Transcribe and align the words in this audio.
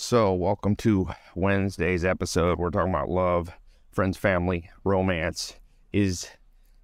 So, 0.00 0.32
welcome 0.32 0.76
to 0.76 1.08
Wednesday's 1.34 2.04
episode. 2.04 2.60
We're 2.60 2.70
talking 2.70 2.94
about 2.94 3.10
love, 3.10 3.50
friends, 3.90 4.16
family, 4.16 4.70
romance. 4.84 5.56
Is 5.92 6.28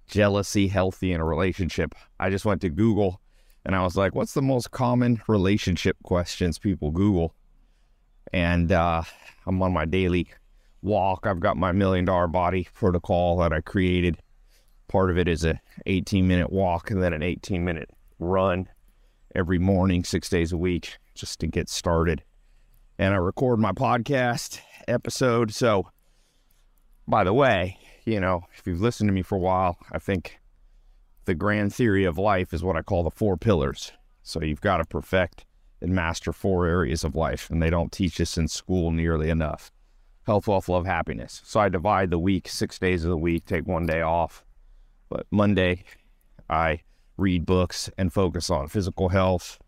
jealousy 0.05 0.67
healthy 0.67 1.13
in 1.13 1.21
a 1.21 1.25
relationship? 1.25 1.95
I 2.19 2.29
just 2.29 2.43
went 2.43 2.59
to 2.61 2.69
Google 2.69 3.21
and 3.63 3.73
I 3.73 3.83
was 3.83 3.95
like, 3.95 4.13
what's 4.13 4.33
the 4.33 4.41
most 4.41 4.71
common 4.71 5.21
relationship 5.29 5.95
questions 6.03 6.59
people 6.59 6.91
Google? 6.91 7.33
And 8.33 8.73
uh, 8.73 9.03
I'm 9.47 9.63
on 9.63 9.71
my 9.71 9.85
daily 9.85 10.27
walk. 10.81 11.25
I've 11.25 11.39
got 11.39 11.55
my 11.55 11.71
million 11.71 12.03
dollar 12.03 12.27
body 12.27 12.67
protocol 12.73 13.37
that 13.37 13.53
I 13.53 13.61
created. 13.61 14.17
Part 14.89 15.09
of 15.09 15.17
it 15.17 15.29
is 15.29 15.45
a 15.45 15.61
18 15.85 16.27
minute 16.27 16.51
walk 16.51 16.91
and 16.91 17.01
then 17.01 17.13
an 17.13 17.23
18 17.23 17.63
minute 17.63 17.89
run 18.19 18.67
every 19.33 19.57
morning, 19.57 20.03
six 20.03 20.27
days 20.27 20.51
a 20.51 20.57
week, 20.57 20.97
just 21.15 21.39
to 21.39 21.47
get 21.47 21.69
started. 21.69 22.21
And 22.97 23.13
I 23.13 23.17
record 23.17 23.59
my 23.59 23.73
podcast 23.73 24.61
episode. 24.87 25.53
So, 25.53 25.89
by 27.07 27.25
the 27.25 27.33
way, 27.33 27.77
you 28.05 28.21
know, 28.21 28.45
if 28.57 28.65
you've 28.65 28.79
listened 28.79 29.09
to 29.09 29.13
me 29.13 29.21
for 29.21 29.35
a 29.35 29.39
while, 29.39 29.77
I 29.91 29.99
think 29.99 30.39
the 31.25 31.35
grand 31.35 31.73
theory 31.75 32.05
of 32.05 32.17
life 32.17 32.53
is 32.53 32.63
what 32.63 32.77
I 32.77 32.81
call 32.83 33.03
the 33.03 33.11
four 33.11 33.35
pillars. 33.35 33.91
So, 34.23 34.41
you've 34.41 34.61
got 34.61 34.77
to 34.77 34.85
perfect 34.85 35.45
and 35.81 35.93
master 35.93 36.31
four 36.31 36.67
areas 36.67 37.03
of 37.03 37.15
life, 37.15 37.49
and 37.49 37.61
they 37.61 37.69
don't 37.69 37.91
teach 37.91 38.21
us 38.21 38.37
in 38.37 38.47
school 38.47 38.91
nearly 38.91 39.29
enough 39.29 39.71
health, 40.25 40.47
wealth, 40.47 40.69
love, 40.69 40.85
happiness. 40.85 41.41
So, 41.43 41.59
I 41.59 41.67
divide 41.67 42.11
the 42.11 42.19
week 42.19 42.47
six 42.47 42.79
days 42.79 43.03
of 43.03 43.09
the 43.09 43.17
week, 43.17 43.45
take 43.45 43.67
one 43.67 43.85
day 43.85 44.01
off. 44.01 44.45
But 45.09 45.27
Monday, 45.31 45.83
I 46.49 46.79
read 47.17 47.45
books 47.45 47.89
and 47.97 48.13
focus 48.13 48.49
on 48.49 48.69
physical 48.69 49.09
health, 49.09 49.59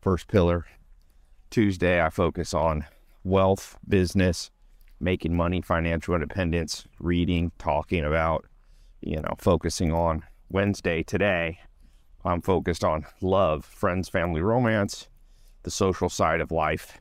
first 0.00 0.28
pillar. 0.28 0.64
Tuesday, 1.50 2.00
I 2.00 2.10
focus 2.10 2.54
on 2.54 2.86
wealth, 3.24 3.76
business, 3.88 4.52
making 5.00 5.34
money, 5.34 5.60
financial 5.60 6.14
independence, 6.14 6.86
reading, 7.00 7.50
talking 7.58 8.04
about, 8.04 8.46
you 9.00 9.16
know, 9.16 9.34
focusing 9.38 9.92
on 9.92 10.22
Wednesday 10.48 11.02
today. 11.02 11.58
I'm 12.24 12.40
focused 12.40 12.84
on 12.84 13.04
love, 13.20 13.64
friends, 13.64 14.08
family, 14.08 14.42
romance, 14.42 15.08
the 15.64 15.70
social 15.70 16.08
side 16.08 16.40
of 16.40 16.52
life. 16.52 17.00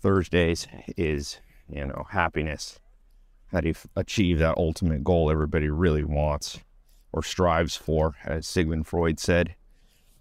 Thursdays 0.00 0.68
is, 0.96 1.40
you 1.68 1.84
know, 1.84 2.06
happiness. 2.10 2.78
How 3.50 3.60
do 3.60 3.68
you 3.68 3.74
achieve 3.96 4.38
that 4.38 4.56
ultimate 4.56 5.02
goal 5.02 5.30
everybody 5.30 5.68
really 5.68 6.04
wants 6.04 6.60
or 7.12 7.24
strives 7.24 7.74
for? 7.74 8.14
As 8.24 8.46
Sigmund 8.46 8.86
Freud 8.86 9.18
said, 9.18 9.56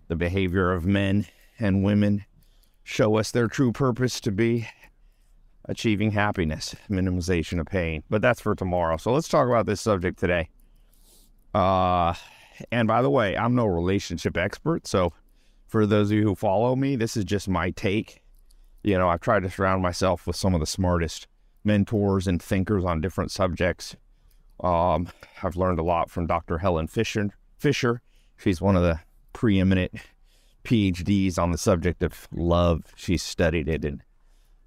the 0.08 0.15
behavior 0.15 0.71
of 0.71 0.85
men 0.85 1.27
and 1.59 1.83
women 1.83 2.25
show 2.86 3.17
us 3.17 3.31
their 3.31 3.47
true 3.47 3.73
purpose 3.73 4.22
to 4.22 4.31
be 4.31 4.69
achieving 5.66 6.11
happiness, 6.11 6.75
minimization 6.89 7.59
of 7.59 7.66
pain. 7.66 8.03
But 8.09 8.22
that's 8.22 8.39
for 8.39 8.55
tomorrow. 8.55 8.95
So 8.97 9.11
let's 9.11 9.27
talk 9.27 9.47
about 9.47 9.66
this 9.66 9.81
subject 9.81 10.19
today. 10.19 10.50
Uh, 11.53 12.14
and 12.72 12.88
by 12.88 13.02
the 13.02 13.09
way, 13.09 13.36
I'm 13.36 13.55
no 13.55 13.66
relationship 13.66 14.38
expert. 14.38 14.88
So 14.88 15.11
for 15.67 15.88
those 15.88 16.11
of 16.11 16.17
you 16.17 16.23
who 16.23 16.36
follow 16.36 16.75
me, 16.75 16.95
this 16.95 17.17
is 17.17 17.25
just 17.25 17.50
my 17.50 17.72
take. 17.72 18.22
You 18.83 18.99
know, 18.99 19.09
I've 19.09 19.22
tried 19.22 19.42
to 19.44 19.49
surround 19.49 19.81
myself 19.81 20.27
with 20.27 20.36
some 20.36 20.53
of 20.53 20.59
the 20.59 20.67
smartest 20.67 21.27
mentors 21.64 22.27
and 22.27 22.39
thinkers 22.39 22.86
on 22.86 23.02
different 23.02 23.31
subjects. 23.31 23.95
Um, 24.64 25.09
I've 25.42 25.55
learned 25.55 25.80
a 25.80 25.83
lot 25.83 26.11
from 26.11 26.27
Dr. 26.27 26.59
Helen 26.59 26.86
Fisher. 26.86 27.31
Fisher, 27.58 28.02
she's 28.38 28.61
one 28.61 28.75
of 28.75 28.83
the 28.83 28.99
preeminent 29.33 29.95
PhDs 30.66 31.38
on 31.38 31.52
the 31.52 31.58
subject 31.58 32.03
of 32.03 32.27
love. 32.33 32.83
She's 32.95 33.23
studied 33.23 33.69
it 33.69 33.85
in 33.85 34.02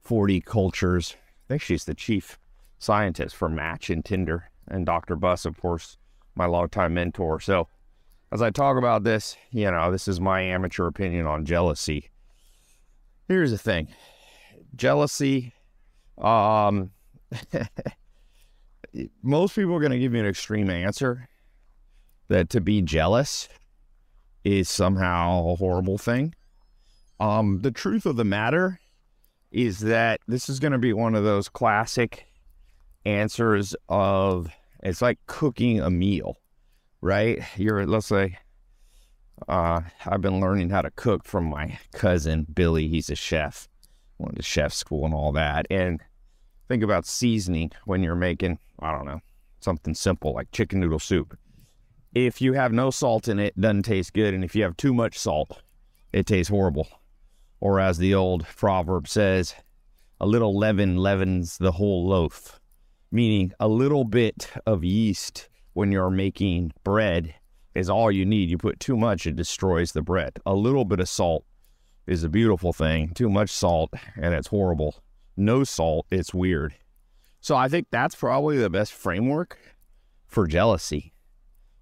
40 0.03 0.41
cultures. 0.41 1.17
I 1.19 1.49
think 1.49 1.63
she's 1.63 1.85
the 1.85 1.95
chief 1.95 2.39
scientist 2.79 3.37
for 3.37 3.49
Match 3.49 3.91
and 3.91 4.05
Tinder. 4.05 4.51
And 4.69 4.87
Dr. 4.87 5.17
Buss, 5.17 5.45
of 5.45 5.61
course, 5.61 5.97
my 6.35 6.47
longtime 6.47 6.95
mentor. 6.95 7.41
So, 7.41 7.69
as 8.31 8.43
I 8.43 8.51
talk 8.51 8.77
about 8.77 9.05
this, 9.05 9.37
you 9.51 9.71
know, 9.71 9.91
this 9.91 10.07
is 10.07 10.21
my 10.21 10.41
amateur 10.43 10.87
opinion 10.87 11.27
on 11.27 11.47
jealousy. 11.47 12.11
Here's 13.27 13.51
the 13.51 13.59
thing 13.59 13.89
jealousy, 14.77 15.55
um, 16.19 16.91
most 19.23 19.55
people 19.55 19.75
are 19.75 19.81
going 19.81 19.93
to 19.93 19.99
give 19.99 20.15
you 20.15 20.21
an 20.21 20.27
extreme 20.27 20.71
answer 20.71 21.29
that 22.29 22.51
to 22.51 22.61
be 22.61 22.83
jealous 22.83 23.49
is 24.49 24.71
somehow 24.71 25.51
a 25.51 25.57
horrible 25.57 25.99
thing. 25.99 26.35
Um, 27.21 27.61
the 27.61 27.71
truth 27.71 28.07
of 28.07 28.17
the 28.17 28.25
matter 28.25 28.81
is 29.51 29.81
that 29.81 30.21
this 30.27 30.49
is 30.49 30.59
going 30.59 30.73
to 30.73 30.79
be 30.79 30.93
one 30.93 31.15
of 31.15 31.25
those 31.25 31.49
classic 31.49 32.27
answers 33.05 33.77
of 33.89 34.51
it's 34.83 35.03
like 35.03 35.19
cooking 35.27 35.81
a 35.81 35.91
meal, 35.91 36.37
right? 37.03 37.43
You're, 37.57 37.87
let's 37.87 38.07
say, 38.07 38.39
uh, 39.49 39.83
I've 40.07 40.23
been 40.23 40.41
learning 40.41 40.71
how 40.71 40.83
to 40.83 40.91
cook 40.93 41.25
from 41.25 41.45
my 41.45 41.79
cousin 41.93 42.47
Billy. 42.55 42.89
He's 42.89 43.11
a 43.11 43.17
chef, 43.17 43.69
went 44.19 44.37
to 44.37 44.43
chef 44.43 44.73
school 44.73 45.05
and 45.05 45.13
all 45.13 45.33
that. 45.33 45.67
And 45.71 46.01
think 46.69 46.83
about 46.83 47.05
seasoning 47.07 47.73
when 47.85 48.03
you're 48.03 48.15
making, 48.15 48.59
I 48.79 48.93
don't 48.93 49.07
know, 49.07 49.21
something 49.61 49.95
simple 49.95 50.33
like 50.33 50.53
chicken 50.53 50.81
noodle 50.81 51.01
soup 51.01 51.37
if 52.15 52.41
you 52.41 52.55
have 52.55 52.73
no 52.73 52.91
salt 52.91 53.29
in 53.29 53.39
it, 53.39 53.55
it 53.57 53.61
doesn't 53.61 53.83
taste 53.83 54.13
good. 54.13 54.35
And 54.35 54.45
if 54.45 54.55
you 54.55 54.63
have 54.63 54.77
too 54.77 54.95
much 54.95 55.19
salt, 55.19 55.63
it 56.13 56.27
tastes 56.27 56.51
horrible. 56.51 56.89
Or 57.61 57.81
as 57.81 57.99
the 57.99 58.15
old 58.15 58.47
proverb 58.47 59.09
says, 59.09 59.55
a 60.21 60.27
little 60.27 60.57
leaven 60.57 60.97
leavens 60.97 61.59
the 61.59 61.73
whole 61.73 62.07
loaf, 62.09 62.61
meaning 63.11 63.53
a 63.61 63.69
little 63.69 64.05
bit 64.05 64.51
of 64.67 64.85
yeast 64.85 65.49
when 65.75 65.93
you're 65.93 66.11
making 66.11 66.73
bread 66.85 67.35
is 67.75 67.89
all 67.89 68.11
you 68.11 68.25
need. 68.25 68.51
You 68.51 68.59
put 68.59 68.81
too 68.81 68.97
much, 68.97 69.27
it 69.27 69.37
destroys 69.37 69.93
the 69.93 70.03
bread. 70.03 70.39
A 70.45 70.55
little 70.55 70.85
bit 70.85 71.01
of 71.01 71.09
salt 71.09 71.45
is 72.07 72.25
a 72.25 72.29
beautiful 72.29 72.73
thing. 72.73 73.11
Too 73.15 73.29
much 73.29 73.51
salt, 73.51 73.93
and 74.17 74.35
it's 74.35 74.49
horrible. 74.49 74.97
No 75.37 75.63
salt, 75.63 76.07
it's 76.11 76.35
weird. 76.35 76.75
So 77.41 77.55
I 77.55 77.69
think 77.69 77.87
that's 77.91 78.17
probably 78.17 78.57
the 78.59 78.71
best 78.71 78.93
framework 78.93 79.59
for 80.27 80.47
jealousy. 80.47 81.13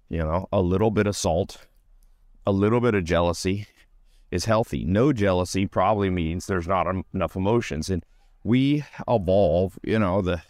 You 0.09 0.19
know, 0.19 0.47
a 0.51 0.61
little 0.61 0.91
bit 0.91 1.07
of 1.07 1.15
salt, 1.15 1.65
a 2.45 2.51
little 2.51 2.79
bit 2.79 2.95
of 2.95 3.03
jealousy 3.03 3.67
is 4.31 4.45
healthy. 4.45 4.85
No 4.85 5.11
jealousy 5.13 5.67
probably 5.67 6.09
means 6.09 6.45
there's 6.45 6.67
not 6.67 6.87
enough 7.13 7.35
emotions. 7.35 7.89
And 7.89 8.05
we 8.43 8.83
evolve, 9.07 9.77
you 9.83 9.99
know, 9.99 10.21
the 10.21 10.41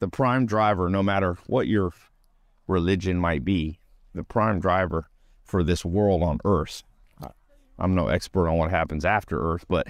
the 0.00 0.08
prime 0.08 0.46
driver, 0.46 0.88
no 0.88 1.02
matter 1.02 1.36
what 1.46 1.66
your 1.66 1.92
religion 2.66 3.18
might 3.18 3.44
be, 3.44 3.80
the 4.14 4.22
prime 4.22 4.60
driver 4.60 5.08
for 5.42 5.64
this 5.64 5.84
world 5.84 6.22
on 6.22 6.38
earth. 6.44 6.82
I'm 7.80 7.94
no 7.94 8.08
expert 8.08 8.48
on 8.48 8.58
what 8.58 8.70
happens 8.70 9.04
after 9.04 9.40
earth, 9.40 9.64
but 9.68 9.86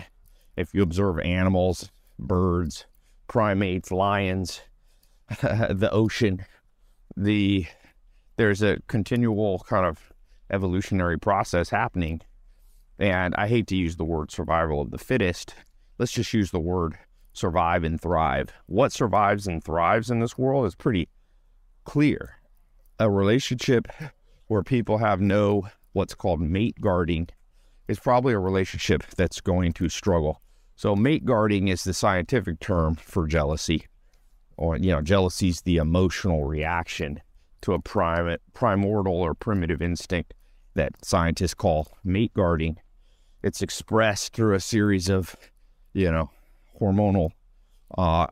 if 0.57 0.75
you 0.75 0.83
observe 0.83 1.19
animals, 1.21 1.91
birds, 2.19 2.87
primates, 3.29 3.91
lions, 3.91 4.61
the 5.41 5.89
ocean, 5.91 6.45
the 7.17 7.67
there's 8.39 8.63
a 8.63 8.79
continual 8.87 9.59
kind 9.69 9.85
of 9.85 10.13
evolutionary 10.51 11.19
process 11.19 11.69
happening. 11.69 12.23
And 12.99 13.35
I 13.35 13.49
hate 13.49 13.67
to 13.67 13.77
use 13.77 13.97
the 13.97 14.05
word 14.05 14.31
survival 14.31 14.81
of 14.81 14.93
the 14.93 14.99
fittest. 14.99 15.55
Let's 15.99 16.13
just 16.13 16.33
use 16.33 16.53
the 16.53 16.61
word 16.61 16.97
survive 17.33 17.83
and 17.83 18.01
thrive. 18.01 18.51
What 18.67 18.93
survives 18.93 19.49
and 19.49 19.63
thrives 19.63 20.09
in 20.09 20.21
this 20.21 20.39
world 20.39 20.67
is 20.67 20.77
pretty 20.77 21.09
clear. 21.85 22.37
A 23.01 23.11
relationship 23.11 23.89
where 24.47 24.63
people 24.63 24.99
have 24.99 25.21
no 25.21 25.69
what's 25.93 26.15
called 26.15 26.41
mate 26.41 26.81
guarding 26.81 27.29
is 27.89 27.99
probably 27.99 28.35
a 28.35 28.39
relationship 28.39 29.05
that's 29.17 29.41
going 29.41 29.73
to 29.73 29.89
struggle. 29.89 30.41
So 30.77 30.95
mate 30.95 31.25
guarding 31.25 31.69
is 31.69 31.83
the 31.83 31.93
scientific 31.93 32.61
term 32.61 32.95
for 32.95 33.27
jealousy. 33.27 33.87
Or 34.57 34.77
you 34.77 34.93
know, 34.93 35.03
jealousy 35.03 35.49
is 35.49 35.63
the 35.63 35.79
emotional 35.79 36.45
reaction 36.45 37.21
to 37.63 37.73
a 37.73 37.81
primate, 37.81 38.41
primordial 38.55 39.17
or 39.17 39.35
primitive 39.35 39.83
instinct 39.83 40.35
that 40.75 40.93
scientists 41.05 41.55
call 41.55 41.89
mate 42.05 42.33
guarding. 42.35 42.77
It's 43.43 43.63
expressed 43.63 44.33
through 44.33 44.55
a 44.55 44.61
series 44.61 45.09
of, 45.09 45.37
you 45.93 46.11
know, 46.11 46.31
hormonal 46.81 47.31
uh, 47.97 48.27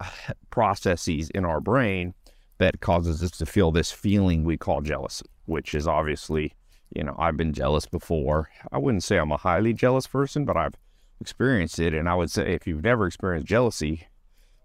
processes 0.50 1.31
in 1.31 1.44
our 1.44 1.61
brain 1.61 2.14
that 2.58 2.81
causes 2.81 3.23
us 3.23 3.31
to 3.32 3.46
feel 3.46 3.70
this 3.70 3.93
feeling 3.93 4.44
we 4.44 4.56
call 4.56 4.81
jealousy, 4.81 5.26
which 5.44 5.75
is 5.75 5.87
obviously, 5.87 6.55
you 6.94 7.02
know, 7.02 7.14
I've 7.19 7.37
been 7.37 7.52
jealous 7.52 7.87
before. 7.87 8.50
I 8.73 8.78
wouldn't 8.78 9.05
say 9.05 9.19
I'm 9.19 9.32
a 9.32 9.37
highly 9.37 9.73
jealous 9.73 10.06
person, 10.06 10.44
but 10.44 10.56
I've 10.56 10.75
experienced 11.20 11.78
it. 11.78 11.94
And 11.94 12.08
I 12.08 12.14
would 12.14 12.31
say 12.31 12.55
if 12.55 12.67
you've 12.67 12.84
never 12.84 13.06
experienced 13.06 13.49
jealousy, 13.49 14.06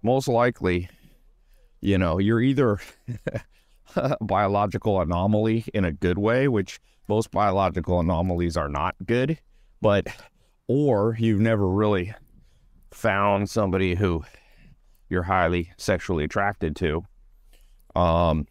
most 0.02 0.28
likely, 0.28 0.90
you 1.82 1.98
know, 1.98 2.18
you're 2.18 2.42
either 2.42 2.80
biological 4.22 5.02
anomaly 5.02 5.66
in 5.74 5.86
a 5.86 5.92
good 5.92 6.18
way, 6.18 6.48
which 6.48 6.80
most 7.08 7.32
biological 7.32 8.00
anomalies 8.00 8.58
are 8.58 8.70
not 8.70 8.96
good, 9.06 9.40
but 9.82 10.08
or 10.68 11.16
you've 11.20 11.42
never 11.42 11.68
really 11.68 12.14
found 12.92 13.50
somebody 13.50 13.96
who 13.96 14.24
you're 15.10 15.24
highly 15.24 15.72
sexually 15.78 16.24
attracted 16.24 16.76
to, 16.78 17.04
um, 17.96 18.48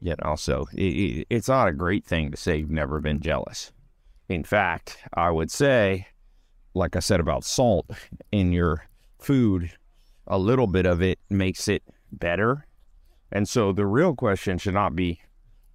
you 0.00 0.14
also, 0.22 0.64
so 0.64 0.68
it, 0.74 1.26
it's 1.30 1.48
not 1.48 1.68
a 1.68 1.72
great 1.72 2.04
thing 2.04 2.30
to 2.30 2.36
say 2.36 2.56
you've 2.56 2.70
never 2.70 3.00
been 3.00 3.20
jealous. 3.20 3.72
In 4.28 4.44
fact, 4.44 4.98
I 5.14 5.30
would 5.30 5.50
say, 5.50 6.06
like 6.74 6.96
I 6.96 7.00
said 7.00 7.20
about 7.20 7.44
salt 7.44 7.90
in 8.32 8.52
your 8.52 8.86
food, 9.18 9.70
a 10.26 10.38
little 10.38 10.66
bit 10.66 10.86
of 10.86 11.02
it 11.02 11.18
makes 11.30 11.68
it 11.68 11.82
better. 12.12 12.66
And 13.32 13.48
so 13.48 13.72
the 13.72 13.86
real 13.86 14.14
question 14.14 14.58
should 14.58 14.74
not 14.74 14.94
be, 14.94 15.20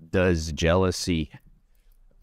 does 0.09 0.51
jealousy 0.51 1.31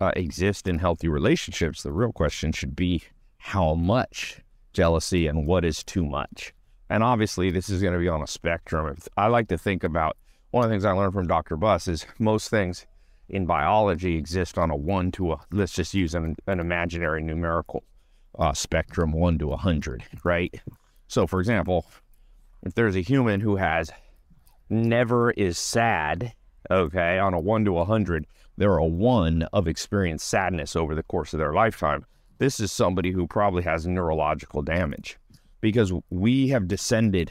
uh, 0.01 0.13
exist 0.17 0.67
in 0.67 0.79
healthy 0.79 1.09
relationships? 1.09 1.83
The 1.83 1.93
real 1.93 2.13
question 2.13 2.53
should 2.53 2.75
be, 2.75 3.03
how 3.39 3.75
much 3.75 4.41
jealousy 4.73 5.27
and 5.27 5.47
what 5.47 5.65
is 5.65 5.85
too 5.85 6.05
much? 6.05 6.53
And 6.91 7.03
obviously, 7.03 7.51
this 7.51 7.69
is 7.69 7.83
going 7.83 7.93
to 7.93 7.99
be 7.99 8.09
on 8.09 8.23
a 8.23 8.27
spectrum. 8.27 8.97
I 9.17 9.27
like 9.27 9.49
to 9.49 9.59
think 9.59 9.85
about 9.85 10.17
one 10.51 10.65
of 10.65 10.71
the 10.71 10.75
things 10.75 10.85
I 10.85 10.93
learned 10.93 11.13
from 11.13 11.27
Dr. 11.27 11.57
Buss 11.57 11.87
is 11.89 12.07
most 12.19 12.49
things 12.49 12.87
in 13.29 13.45
biology 13.45 14.17
exist 14.17 14.57
on 14.57 14.71
a 14.71 14.77
one 14.77 15.13
to 15.13 15.33
a, 15.33 15.41
let's 15.53 15.75
just 15.75 15.93
use 15.93 16.15
an, 16.15 16.37
an 16.47 16.61
imaginary 16.61 17.23
numerical 17.23 17.85
uh, 18.39 18.55
spectrum, 18.55 19.13
one 19.13 19.39
to 19.39 19.53
a 19.53 19.57
hundred, 19.57 20.03
right? 20.25 20.59
So, 21.09 21.27
for 21.27 21.41
example, 21.41 21.87
if 22.63 22.75
there's 22.75 22.97
a 22.97 23.03
human 23.03 23.41
who 23.41 23.57
has 23.57 23.91
never 24.71 25.31
is 25.33 25.59
sad, 25.59 26.35
okay, 26.71 27.19
on 27.19 27.35
a 27.35 27.41
one 27.41 27.65
to 27.65 27.79
a 27.79 27.85
hundred, 27.85 28.27
they're 28.57 28.77
a 28.77 28.85
one 28.85 29.45
of 29.53 29.69
experienced 29.69 30.29
sadness 30.29 30.77
over 30.77 30.95
the 30.95 31.03
course 31.03 31.33
of 31.33 31.39
their 31.39 31.53
lifetime. 31.53 32.05
This 32.39 32.61
is 32.61 32.73
somebody 32.73 33.11
who 33.11 33.27
probably 33.27 33.63
has 33.65 33.87
neurological 33.87 34.63
damage 34.63 35.19
because 35.61 35.93
we 36.11 36.49
have 36.49 36.69
descended 36.69 37.31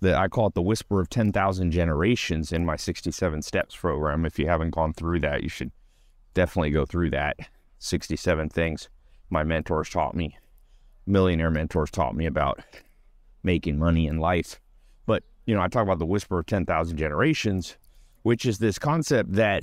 the 0.00 0.16
I 0.16 0.28
call 0.28 0.48
it 0.48 0.54
the 0.54 0.62
whisper 0.62 1.00
of 1.00 1.08
10,000 1.08 1.70
generations 1.70 2.52
in 2.52 2.66
my 2.66 2.76
67 2.76 3.42
steps 3.42 3.74
program. 3.74 4.26
If 4.26 4.38
you 4.38 4.46
haven't 4.46 4.70
gone 4.70 4.92
through 4.92 5.20
that, 5.20 5.42
you 5.42 5.48
should 5.48 5.72
definitely 6.34 6.70
go 6.70 6.84
through 6.84 7.10
that. 7.10 7.36
67 7.78 8.48
things 8.50 8.88
my 9.30 9.42
mentors 9.42 9.90
taught 9.90 10.14
me, 10.14 10.36
millionaire 11.06 11.50
mentors 11.50 11.90
taught 11.90 12.14
me 12.14 12.26
about 12.26 12.60
making 13.42 13.78
money 13.78 14.06
in 14.06 14.18
life. 14.18 14.60
You 15.46 15.54
know, 15.54 15.62
I 15.62 15.68
talk 15.68 15.84
about 15.84 16.00
the 16.00 16.06
whisper 16.06 16.40
of 16.40 16.46
10,000 16.46 16.96
generations, 16.96 17.76
which 18.22 18.44
is 18.44 18.58
this 18.58 18.78
concept 18.78 19.32
that 19.32 19.62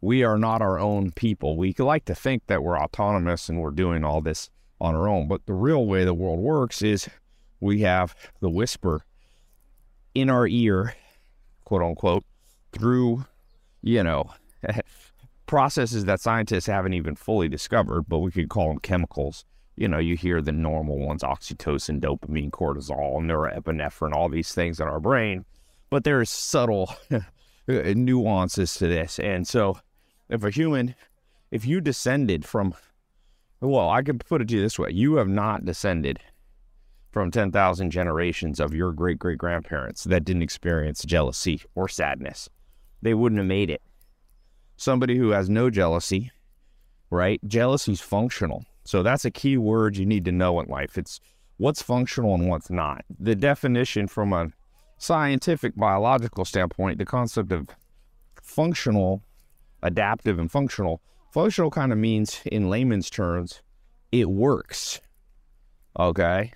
we 0.00 0.22
are 0.22 0.38
not 0.38 0.62
our 0.62 0.78
own 0.78 1.10
people. 1.10 1.56
We 1.56 1.74
like 1.76 2.04
to 2.04 2.14
think 2.14 2.46
that 2.46 2.62
we're 2.62 2.78
autonomous 2.78 3.48
and 3.48 3.60
we're 3.60 3.72
doing 3.72 4.04
all 4.04 4.20
this 4.20 4.48
on 4.80 4.94
our 4.94 5.08
own. 5.08 5.26
But 5.26 5.44
the 5.46 5.54
real 5.54 5.86
way 5.86 6.04
the 6.04 6.14
world 6.14 6.38
works 6.38 6.82
is 6.82 7.08
we 7.60 7.80
have 7.80 8.14
the 8.40 8.48
whisper 8.48 9.04
in 10.14 10.30
our 10.30 10.46
ear, 10.46 10.94
quote 11.64 11.82
unquote, 11.82 12.24
through, 12.72 13.24
you 13.82 14.04
know, 14.04 14.30
processes 15.46 16.04
that 16.04 16.20
scientists 16.20 16.66
haven't 16.66 16.94
even 16.94 17.16
fully 17.16 17.48
discovered, 17.48 18.02
but 18.02 18.18
we 18.18 18.30
could 18.30 18.48
call 18.48 18.68
them 18.68 18.78
chemicals. 18.78 19.44
You 19.78 19.86
know, 19.86 19.98
you 19.98 20.16
hear 20.16 20.42
the 20.42 20.52
normal 20.52 20.98
ones 20.98 21.22
oxytocin, 21.22 22.00
dopamine, 22.00 22.50
cortisol, 22.50 23.20
norepinephrine, 23.20 24.12
all 24.12 24.28
these 24.28 24.52
things 24.52 24.80
in 24.80 24.88
our 24.88 24.98
brain, 24.98 25.44
but 25.88 26.02
there's 26.02 26.30
subtle 26.30 26.92
uh, 27.10 27.20
nuances 27.68 28.74
to 28.74 28.88
this. 28.88 29.20
And 29.20 29.46
so, 29.46 29.78
if 30.28 30.42
a 30.42 30.50
human, 30.50 30.94
if 31.52 31.64
you 31.64 31.80
descended 31.80 32.44
from, 32.44 32.74
well, 33.60 33.88
I 33.88 34.02
could 34.02 34.24
put 34.26 34.42
it 34.42 34.48
to 34.48 34.56
you 34.56 34.60
this 34.60 34.78
way 34.78 34.90
you 34.90 35.16
have 35.16 35.28
not 35.28 35.64
descended 35.64 36.18
from 37.10 37.30
10,000 37.30 37.90
generations 37.90 38.60
of 38.60 38.74
your 38.74 38.92
great 38.92 39.18
great 39.18 39.38
grandparents 39.38 40.04
that 40.04 40.24
didn't 40.24 40.42
experience 40.42 41.04
jealousy 41.04 41.62
or 41.74 41.88
sadness. 41.88 42.48
They 43.02 43.14
wouldn't 43.14 43.38
have 43.38 43.46
made 43.46 43.70
it. 43.70 43.82
Somebody 44.76 45.16
who 45.16 45.30
has 45.30 45.48
no 45.48 45.70
jealousy, 45.70 46.30
right? 47.10 47.40
Jealousy 47.46 47.92
is 47.92 48.00
functional. 48.00 48.64
So 48.88 49.02
that's 49.02 49.26
a 49.26 49.30
key 49.30 49.58
word 49.58 49.98
you 49.98 50.06
need 50.06 50.24
to 50.24 50.32
know 50.32 50.58
in 50.60 50.66
life. 50.66 50.96
It's 50.96 51.20
what's 51.58 51.82
functional 51.82 52.34
and 52.34 52.48
what's 52.48 52.70
not. 52.70 53.04
The 53.20 53.34
definition 53.34 54.08
from 54.08 54.32
a 54.32 54.48
scientific 54.96 55.76
biological 55.76 56.46
standpoint, 56.46 56.96
the 56.96 57.04
concept 57.04 57.52
of 57.52 57.68
functional, 58.40 59.22
adaptive, 59.82 60.38
and 60.38 60.50
functional. 60.50 61.02
Functional 61.34 61.68
kind 61.70 61.92
of 61.92 61.98
means, 61.98 62.40
in 62.46 62.70
layman's 62.70 63.10
terms, 63.10 63.60
it 64.10 64.30
works. 64.30 65.02
Okay. 65.98 66.52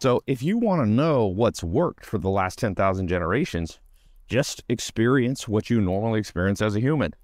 So 0.00 0.20
if 0.26 0.42
you 0.42 0.58
want 0.58 0.82
to 0.82 0.86
know 0.86 1.24
what's 1.24 1.64
worked 1.64 2.04
for 2.04 2.18
the 2.18 2.28
last 2.28 2.58
10,000 2.58 3.08
generations, 3.08 3.80
just 4.28 4.62
experience 4.68 5.48
what 5.48 5.70
you 5.70 5.80
normally 5.80 6.20
experience 6.20 6.60
as 6.60 6.76
a 6.76 6.80
human. 6.80 7.14
A 7.14 7.16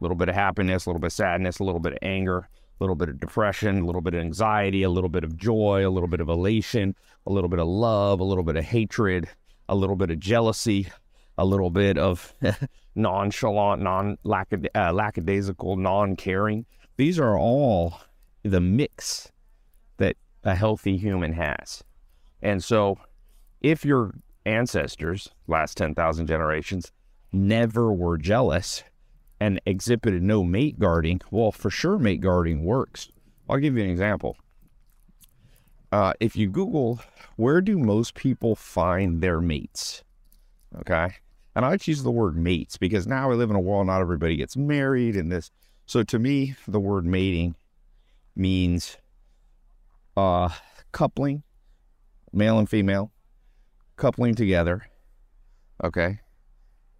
little 0.00 0.16
bit 0.16 0.30
of 0.30 0.34
happiness, 0.34 0.86
a 0.86 0.88
little 0.88 1.00
bit 1.00 1.08
of 1.08 1.12
sadness, 1.12 1.58
a 1.58 1.64
little 1.64 1.78
bit 1.78 1.92
of 1.92 1.98
anger, 2.00 2.48
little 2.82 2.96
bit 2.96 3.08
of 3.08 3.20
depression, 3.20 3.80
a 3.80 3.86
little 3.86 4.00
bit 4.00 4.14
of 4.14 4.20
anxiety, 4.20 4.82
a 4.82 4.90
little 4.90 5.08
bit 5.08 5.22
of 5.22 5.36
joy, 5.36 5.86
a 5.86 5.90
little 5.90 6.08
bit 6.08 6.20
of 6.20 6.28
elation, 6.28 6.96
a 7.26 7.32
little 7.32 7.48
bit 7.48 7.60
of 7.60 7.68
love, 7.68 8.18
a 8.18 8.24
little 8.24 8.42
bit 8.42 8.56
of 8.56 8.64
hatred, 8.64 9.28
a 9.68 9.74
little 9.74 9.94
bit 9.94 10.10
of 10.10 10.18
jealousy, 10.18 10.88
a 11.38 11.44
little 11.44 11.70
bit 11.70 11.96
of 11.96 12.34
nonchalant, 12.96 13.80
non 13.80 14.18
uh, 14.24 14.92
lackadaisical, 14.92 15.76
non 15.76 16.16
caring. 16.16 16.66
These 16.96 17.20
are 17.20 17.38
all 17.38 18.00
the 18.42 18.60
mix 18.60 19.30
that 19.98 20.16
a 20.42 20.56
healthy 20.56 20.96
human 20.96 21.32
has. 21.34 21.84
And 22.42 22.62
so, 22.64 22.98
if 23.60 23.84
your 23.84 24.14
ancestors, 24.44 25.28
last 25.46 25.76
10,000 25.76 26.26
generations, 26.26 26.90
never 27.32 27.92
were 27.92 28.18
jealous 28.18 28.82
and 29.42 29.60
exhibited 29.66 30.22
no 30.22 30.44
mate 30.44 30.78
guarding, 30.78 31.20
well, 31.32 31.50
for 31.50 31.68
sure, 31.68 31.98
mate 31.98 32.20
guarding 32.20 32.62
works. 32.62 33.08
I'll 33.48 33.58
give 33.58 33.76
you 33.76 33.82
an 33.82 33.90
example. 33.90 34.36
Uh, 35.90 36.12
if 36.20 36.36
you 36.36 36.48
Google, 36.48 37.00
where 37.34 37.60
do 37.60 37.76
most 37.76 38.14
people 38.14 38.54
find 38.54 39.20
their 39.20 39.40
mates? 39.40 40.04
Okay. 40.78 41.16
And 41.56 41.64
I 41.64 41.70
like 41.70 41.88
use 41.88 42.04
the 42.04 42.10
word 42.12 42.36
mates 42.36 42.76
because 42.76 43.08
now 43.08 43.28
we 43.28 43.34
live 43.34 43.50
in 43.50 43.56
a 43.56 43.60
world 43.60 43.88
not 43.88 44.00
everybody 44.00 44.36
gets 44.36 44.56
married 44.56 45.16
and 45.16 45.32
this. 45.32 45.50
So 45.86 46.04
to 46.04 46.20
me, 46.20 46.54
the 46.68 46.78
word 46.78 47.04
mating 47.04 47.56
means 48.36 48.96
uh, 50.16 50.50
coupling 50.92 51.42
male 52.32 52.60
and 52.60 52.70
female, 52.70 53.10
coupling 53.96 54.36
together, 54.36 54.86
okay, 55.82 56.20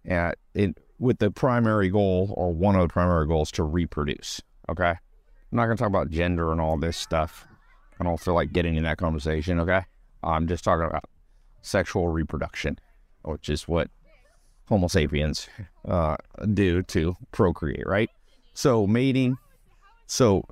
and 0.03 0.35
it, 0.53 0.77
with 1.03 1.19
the 1.19 1.29
primary 1.29 1.89
goal 1.89 2.33
or 2.37 2.53
one 2.53 2.75
of 2.75 2.81
the 2.81 2.91
primary 2.91 3.27
goals 3.27 3.51
to 3.51 3.63
reproduce, 3.63 4.41
okay. 4.69 4.91
I'm 4.91 5.57
not 5.57 5.65
going 5.65 5.75
to 5.75 5.81
talk 5.81 5.89
about 5.89 6.09
gender 6.09 6.51
and 6.51 6.61
all 6.61 6.77
this 6.77 6.97
stuff. 6.97 7.45
I 7.99 8.05
don't 8.05 8.19
feel 8.19 8.33
like 8.33 8.53
getting 8.53 8.75
in 8.75 8.83
that 8.83 8.97
conversation, 8.97 9.59
okay? 9.59 9.81
I'm 10.23 10.47
just 10.47 10.63
talking 10.63 10.85
about 10.85 11.03
sexual 11.61 12.07
reproduction, 12.07 12.79
which 13.23 13.49
is 13.49 13.67
what 13.67 13.89
Homo 14.69 14.87
sapiens 14.87 15.49
uh, 15.85 16.15
do 16.53 16.81
to 16.83 17.17
procreate, 17.31 17.85
right? 17.85 18.09
So 18.53 18.87
mating. 18.87 19.37
So 20.07 20.45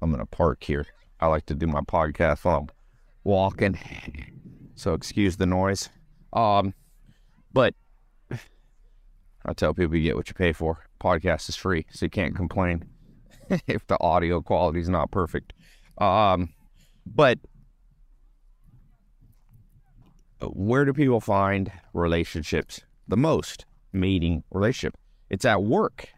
I'm 0.00 0.10
gonna 0.10 0.26
park 0.26 0.64
here. 0.64 0.86
I 1.20 1.26
like 1.26 1.46
to 1.46 1.54
do 1.54 1.66
my 1.66 1.82
podcast 1.82 2.44
while 2.44 2.60
I'm 2.60 2.68
walking. 3.24 3.78
So 4.74 4.94
excuse 4.94 5.36
the 5.36 5.46
noise. 5.46 5.90
Um, 6.32 6.72
but 7.52 7.74
I 9.44 9.52
tell 9.52 9.74
people 9.74 9.96
you 9.96 10.02
get 10.02 10.16
what 10.16 10.28
you 10.28 10.34
pay 10.34 10.52
for. 10.52 10.86
Podcast 11.00 11.48
is 11.48 11.56
free, 11.56 11.86
so 11.90 12.06
you 12.06 12.10
can't 12.10 12.36
complain 12.36 12.84
if 13.66 13.86
the 13.86 14.00
audio 14.00 14.40
quality 14.40 14.80
is 14.80 14.88
not 14.88 15.10
perfect. 15.10 15.52
Um, 15.98 16.50
but 17.06 17.38
where 20.40 20.84
do 20.84 20.92
people 20.92 21.20
find 21.20 21.72
relationships 21.92 22.80
the 23.08 23.16
most? 23.16 23.66
Mating 23.92 24.42
relationship. 24.50 24.96
It's 25.28 25.44
at 25.44 25.62
work. 25.62 26.08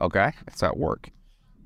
Okay, 0.00 0.32
it's 0.46 0.62
at 0.62 0.78
work, 0.78 1.10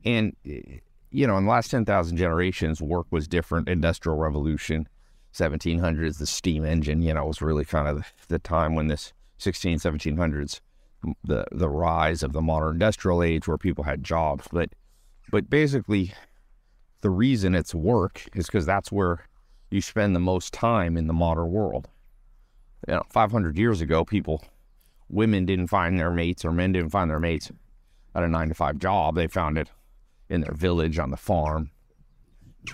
and 0.05 0.35
you 0.45 1.27
know, 1.27 1.37
in 1.37 1.45
the 1.45 1.51
last 1.51 1.71
10,000 1.71 2.17
generations, 2.17 2.83
work 2.83 3.07
was 3.11 3.29
different. 3.29 3.69
Industrial 3.69 4.19
Revolution, 4.19 4.89
1700s, 5.33 6.19
the 6.19 6.27
steam 6.27 6.65
engine, 6.65 7.01
you 7.03 7.15
know, 7.15 7.25
was 7.25 7.41
really 7.41 7.65
kind 7.65 7.89
of 7.89 8.05
the 8.29 8.39
time 8.39 8.75
when 8.75 8.89
this 8.89 9.13
16, 9.39 9.79
1700s, 9.79 10.61
the, 11.25 11.45
the 11.53 11.69
rise 11.69 12.23
of 12.23 12.33
the 12.33 12.43
modern 12.43 12.75
industrial 12.75 13.23
age 13.23 13.47
where 13.47 13.59
people 13.59 13.85
had 13.85 14.03
jobs. 14.03 14.47
But, 14.53 14.71
but 15.31 15.51
basically, 15.51 16.13
the 17.01 17.11
reason 17.11 17.55
it's 17.55 17.75
work 17.75 18.25
is 18.35 18.47
because 18.47 18.67
that's 18.67 18.91
where 18.91 19.27
you 19.71 19.81
spend 19.81 20.15
the 20.15 20.21
most 20.21 20.53
time 20.53 20.97
in 20.97 21.07
the 21.07 21.13
modern 21.13 21.51
world. 21.51 21.89
You 22.89 22.95
know, 22.95 23.03
500 23.11 23.59
years 23.59 23.81
ago, 23.81 24.05
people, 24.05 24.45
women 25.09 25.45
didn't 25.47 25.69
find 25.69 25.99
their 25.99 26.11
mates 26.11 26.45
or 26.45 26.53
men 26.53 26.73
didn't 26.73 26.91
find 26.91 27.11
their 27.11 27.21
mates 27.21 27.51
at 28.15 28.23
a 28.23 28.29
nine 28.29 28.49
to 28.49 28.55
five 28.55 28.79
job. 28.79 29.15
They 29.15 29.27
found 29.27 29.59
it 29.59 29.69
in 30.29 30.41
their 30.41 30.55
village 30.55 30.99
on 30.99 31.11
the 31.11 31.17
farm, 31.17 31.71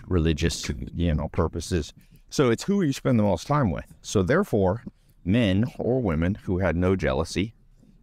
religious, 0.06 0.68
you 0.94 1.14
know, 1.14 1.28
purposes. 1.28 1.92
So 2.30 2.50
it's 2.50 2.64
who 2.64 2.82
you 2.82 2.92
spend 2.92 3.18
the 3.18 3.24
most 3.24 3.46
time 3.46 3.70
with. 3.70 3.92
So 4.02 4.22
therefore, 4.22 4.84
men 5.24 5.66
or 5.78 6.00
women 6.00 6.36
who 6.44 6.58
had 6.58 6.76
no 6.76 6.96
jealousy 6.96 7.54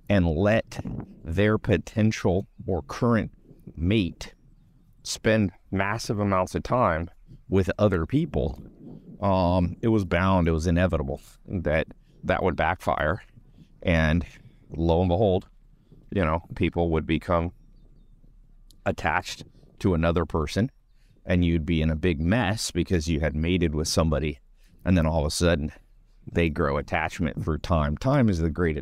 and 0.10 0.28
let 0.28 0.84
their 1.24 1.58
potential 1.58 2.48
or 2.66 2.82
current 2.82 3.32
mate 3.76 4.34
spend 5.04 5.52
massive 5.72 6.20
amounts 6.20 6.56
of 6.56 6.64
time 6.64 7.10
with 7.48 7.70
other 7.78 8.06
people, 8.06 8.62
um, 9.22 9.78
it 9.82 9.90
was 9.90 10.06
bound, 10.06 10.48
it 10.48 10.52
was 10.52 10.68
inevitable 10.68 11.22
that 11.48 11.88
that 12.24 12.44
would 12.44 12.56
backfire. 12.56 13.22
And 13.82 14.26
lo 14.72 15.00
and 15.02 15.10
behold, 15.10 15.48
you 16.12 16.26
know, 16.26 16.44
people 16.56 16.90
would 16.92 17.06
become 17.06 17.52
attached 18.86 19.46
to 19.80 19.94
another 19.94 20.26
person 20.26 20.72
and 21.26 21.46
you'd 21.46 21.66
be 21.66 21.82
in 21.82 21.90
a 21.90 21.96
big 21.96 22.20
mess 22.20 22.72
because 22.72 23.08
you 23.08 23.20
had 23.20 23.36
mated 23.36 23.76
with 23.76 23.88
somebody 23.88 24.40
and 24.84 24.98
then 24.98 25.06
all 25.06 25.20
of 25.20 25.28
a 25.28 25.32
sudden 25.32 25.72
they 26.32 26.50
grow 26.50 26.78
attachment 26.78 27.44
through 27.44 27.60
time. 27.60 27.98
Time 27.98 28.30
is 28.30 28.40
the 28.40 28.50
great 28.50 28.78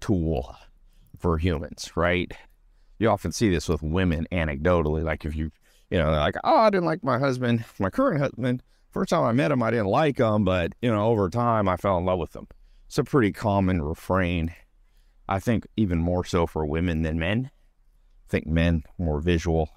tool 0.00 0.56
for 1.18 1.38
humans, 1.38 1.90
right? 1.96 2.32
You 2.98 3.08
often 3.08 3.32
see 3.32 3.50
this 3.50 3.68
with 3.68 3.82
women 3.82 4.26
anecdotally. 4.32 5.02
Like 5.02 5.24
if 5.24 5.34
you, 5.34 5.50
you 5.90 5.98
know, 5.98 6.10
like, 6.10 6.36
oh, 6.44 6.58
I 6.58 6.70
didn't 6.70 6.86
like 6.86 7.02
my 7.02 7.18
husband, 7.18 7.64
my 7.78 7.90
current 7.90 8.20
husband. 8.20 8.62
First 8.90 9.10
time 9.10 9.24
I 9.24 9.32
met 9.32 9.52
him, 9.52 9.62
I 9.62 9.70
didn't 9.70 9.86
like 9.86 10.18
him, 10.18 10.44
but, 10.44 10.72
you 10.80 10.90
know, 10.90 11.06
over 11.06 11.28
time 11.28 11.68
I 11.68 11.76
fell 11.76 11.98
in 11.98 12.04
love 12.04 12.18
with 12.18 12.34
him. 12.34 12.48
It's 12.86 12.98
a 12.98 13.04
pretty 13.04 13.32
common 13.32 13.82
refrain. 13.82 14.54
I 15.28 15.40
think 15.40 15.66
even 15.76 15.98
more 15.98 16.24
so 16.24 16.46
for 16.46 16.64
women 16.64 17.02
than 17.02 17.18
men. 17.18 17.50
I 17.52 18.30
think 18.30 18.46
men 18.46 18.84
more 18.98 19.20
visual, 19.20 19.68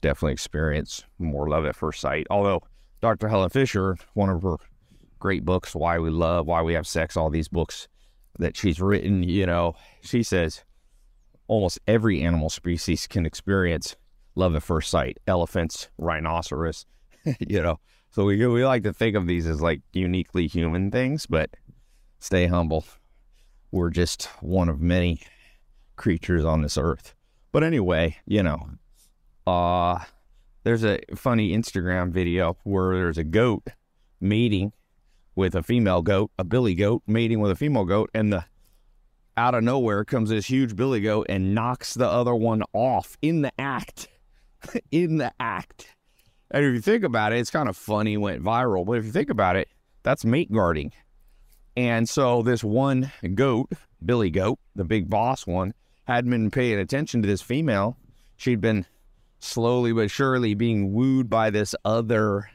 definitely 0.00 0.32
experience 0.32 1.04
more 1.18 1.48
love 1.48 1.66
at 1.66 1.76
first 1.76 2.00
sight. 2.00 2.26
Although 2.30 2.62
Dr. 3.02 3.28
Helen 3.28 3.50
Fisher, 3.50 3.96
one 4.14 4.30
of 4.30 4.42
her 4.42 4.56
great 5.18 5.44
books, 5.44 5.74
Why 5.74 5.98
We 5.98 6.10
Love, 6.10 6.46
Why 6.46 6.62
We 6.62 6.74
Have 6.74 6.86
Sex, 6.86 7.16
all 7.16 7.30
these 7.30 7.48
books 7.48 7.88
that 8.38 8.56
she's 8.56 8.80
written, 8.80 9.22
you 9.22 9.46
know, 9.46 9.74
she 10.00 10.22
says 10.22 10.64
almost 11.48 11.78
every 11.86 12.22
animal 12.22 12.50
species 12.50 13.06
can 13.06 13.26
experience 13.26 13.96
love 14.34 14.54
at 14.54 14.62
first 14.62 14.90
sight. 14.90 15.18
Elephants, 15.26 15.88
rhinoceros, 15.98 16.86
you 17.40 17.62
know. 17.62 17.80
So 18.10 18.24
we 18.24 18.46
we 18.46 18.64
like 18.64 18.82
to 18.84 18.92
think 18.92 19.16
of 19.16 19.26
these 19.26 19.46
as 19.46 19.60
like 19.60 19.82
uniquely 19.92 20.46
human 20.46 20.90
things, 20.90 21.26
but 21.26 21.50
stay 22.18 22.46
humble. 22.46 22.84
We're 23.70 23.90
just 23.90 24.26
one 24.40 24.68
of 24.68 24.80
many 24.80 25.20
creatures 25.96 26.44
on 26.44 26.62
this 26.62 26.78
earth. 26.78 27.14
But 27.52 27.62
anyway, 27.62 28.16
you 28.26 28.42
know, 28.42 28.70
uh 29.46 30.00
there's 30.64 30.84
a 30.84 30.98
funny 31.14 31.56
Instagram 31.56 32.10
video 32.10 32.56
where 32.64 32.96
there's 32.96 33.18
a 33.18 33.24
goat 33.24 33.68
mating 34.20 34.72
with 35.36 35.54
a 35.54 35.62
female 35.62 36.02
goat, 36.02 36.32
a 36.38 36.44
billy 36.44 36.74
goat 36.74 37.02
mating 37.06 37.38
with 37.38 37.52
a 37.52 37.56
female 37.56 37.84
goat, 37.84 38.10
and 38.12 38.32
the 38.32 38.44
out 39.36 39.54
of 39.54 39.62
nowhere 39.62 40.04
comes 40.04 40.30
this 40.30 40.46
huge 40.46 40.74
billy 40.74 41.00
goat 41.00 41.26
and 41.28 41.54
knocks 41.54 41.94
the 41.94 42.08
other 42.08 42.34
one 42.34 42.62
off 42.72 43.16
in 43.22 43.42
the 43.42 43.52
act. 43.60 44.08
in 44.90 45.18
the 45.18 45.32
act. 45.38 45.94
And 46.50 46.64
if 46.64 46.74
you 46.74 46.80
think 46.80 47.04
about 47.04 47.32
it, 47.32 47.38
it's 47.38 47.50
kind 47.50 47.68
of 47.68 47.76
funny, 47.76 48.16
went 48.16 48.42
viral. 48.42 48.86
But 48.86 48.98
if 48.98 49.04
you 49.04 49.12
think 49.12 49.30
about 49.30 49.56
it, 49.56 49.68
that's 50.02 50.24
mate 50.24 50.50
guarding. 50.50 50.92
And 51.76 52.08
so 52.08 52.42
this 52.42 52.64
one 52.64 53.12
goat, 53.34 53.70
Billy 54.04 54.30
Goat, 54.30 54.58
the 54.74 54.84
big 54.84 55.10
boss 55.10 55.46
one, 55.46 55.74
hadn't 56.04 56.30
been 56.30 56.50
paying 56.50 56.78
attention 56.78 57.20
to 57.22 57.28
this 57.28 57.42
female. 57.42 57.96
She'd 58.36 58.60
been 58.60 58.86
slowly 59.40 59.92
but 59.92 60.10
surely 60.10 60.54
being 60.54 60.92
wooed 60.92 61.28
by 61.28 61.50
this 61.50 61.74
other 61.84 62.48